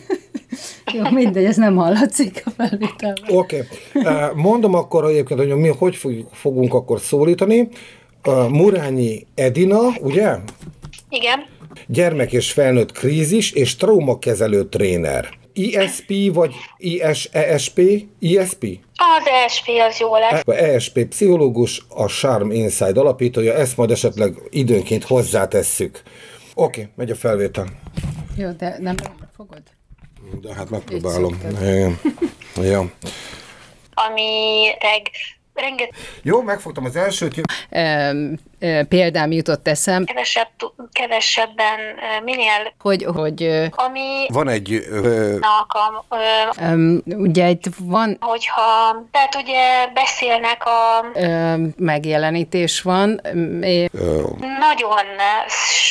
Jó, 0.94 1.10
mindegy, 1.10 1.44
ez 1.44 1.56
nem 1.56 1.76
hallatszik 1.76 2.42
a 2.44 2.50
felvételben. 2.50 3.24
Oké. 3.28 3.64
Okay. 3.94 4.12
Mondom 4.34 4.74
akkor 4.74 5.04
egyébként, 5.04 5.40
hogy 5.40 5.54
mi 5.54 5.68
hogy 5.68 5.98
fogunk 6.32 6.74
akkor 6.74 7.00
szólítani. 7.00 7.68
Murányi 8.48 9.26
Edina, 9.34 9.80
ugye? 10.00 10.36
Igen. 11.08 11.44
Gyermek 11.86 12.32
és 12.32 12.52
felnőtt 12.52 12.92
krízis 12.92 13.52
és 13.52 13.76
traumakezelő 13.76 14.68
tréner. 14.68 15.28
ISP 15.52 16.34
vagy 16.34 16.54
IS, 16.76 17.24
ESP? 17.32 17.80
ISP? 18.18 18.64
Az 18.94 19.26
ESP 19.44 19.68
az 19.88 19.98
jó 19.98 20.16
lesz. 20.16 20.42
A 20.46 20.52
ESP 20.52 21.04
pszichológus, 21.04 21.86
a 21.88 22.06
Charm 22.06 22.50
Inside 22.50 23.00
alapítója, 23.00 23.54
ezt 23.54 23.76
majd 23.76 23.90
esetleg 23.90 24.34
időnként 24.50 25.04
hozzátesszük. 25.04 26.02
Oké, 26.54 26.80
okay, 26.80 26.92
megy 26.96 27.10
a 27.10 27.14
felvétel. 27.14 27.66
Jó, 28.36 28.50
de 28.50 28.76
nem 28.80 28.94
fogod? 29.36 29.62
De 30.40 30.54
hát 30.54 30.70
megpróbálom. 30.70 31.40
Igen. 31.50 32.00
Ja. 32.54 32.92
Ami 33.94 34.68
reg 34.80 35.10
renget... 35.60 35.90
Jó, 36.22 36.42
megfogtam 36.42 36.84
az 36.84 36.96
elsőt. 36.96 37.40
Példám 38.88 39.32
jutott 39.32 39.68
eszem. 39.68 40.04
Kevesebb, 40.04 40.48
kevesebben, 40.92 41.78
minél... 42.24 42.72
Hogy, 42.78 43.04
hogy... 43.14 43.68
Ami... 43.70 44.26
Van 44.28 44.48
egy... 44.48 44.72
Ö... 44.90 45.36
Alkalm, 45.40 46.04
ö, 46.08 47.14
ugye 47.16 47.48
itt 47.48 47.64
van... 47.78 48.16
Hogyha... 48.20 48.62
Tehát 49.10 49.34
ugye 49.34 49.86
beszélnek 49.94 50.64
a... 50.66 51.04
Ö, 51.14 51.54
megjelenítés 51.76 52.82
van. 52.82 53.20
É... 53.62 53.88
Ö... 53.92 54.22
Nagyon. 54.58 55.06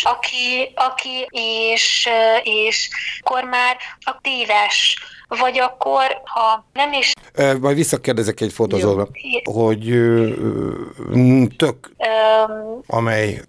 Aki, 0.03 0.73
aki 0.75 1.27
és, 1.29 2.09
és 2.43 2.89
akkor 3.19 3.43
már 3.43 3.77
aktíves 4.01 4.97
vagy 5.27 5.59
akkor, 5.59 6.03
ha 6.23 6.65
nem 6.73 6.93
is... 6.93 7.11
E, 7.33 7.57
majd 7.57 7.75
visszakérdezek 7.75 8.41
egy 8.41 8.53
fotózóra, 8.53 9.07
hogy 9.43 9.89
ö, 9.89 10.29
tök, 11.57 11.91
um, 11.97 12.81
amely 12.87 13.41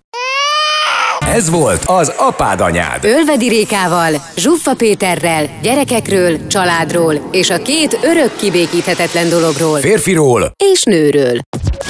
Ez 1.21 1.51
volt 1.51 1.83
az 1.87 2.13
Apád 2.17 2.61
Anyád. 2.61 3.05
Ölvedi 3.05 3.49
Rékával, 3.49 4.15
Zsuffa 4.37 4.75
Péterrel, 4.75 5.49
gyerekekről, 5.63 6.47
családról 6.47 7.29
és 7.31 7.51
a 7.51 7.63
két 7.63 7.99
örök 8.03 8.37
kibékíthetetlen 8.37 9.29
dologról. 9.29 9.79
Férfiról 9.79 10.53
és 10.73 10.83
nőről. 10.83 11.39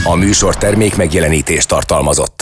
a 0.04 0.14
műsor 0.14 0.56
termék 0.56 0.96
megjelenítést 0.96 1.68
tartalmazott. 1.68 2.36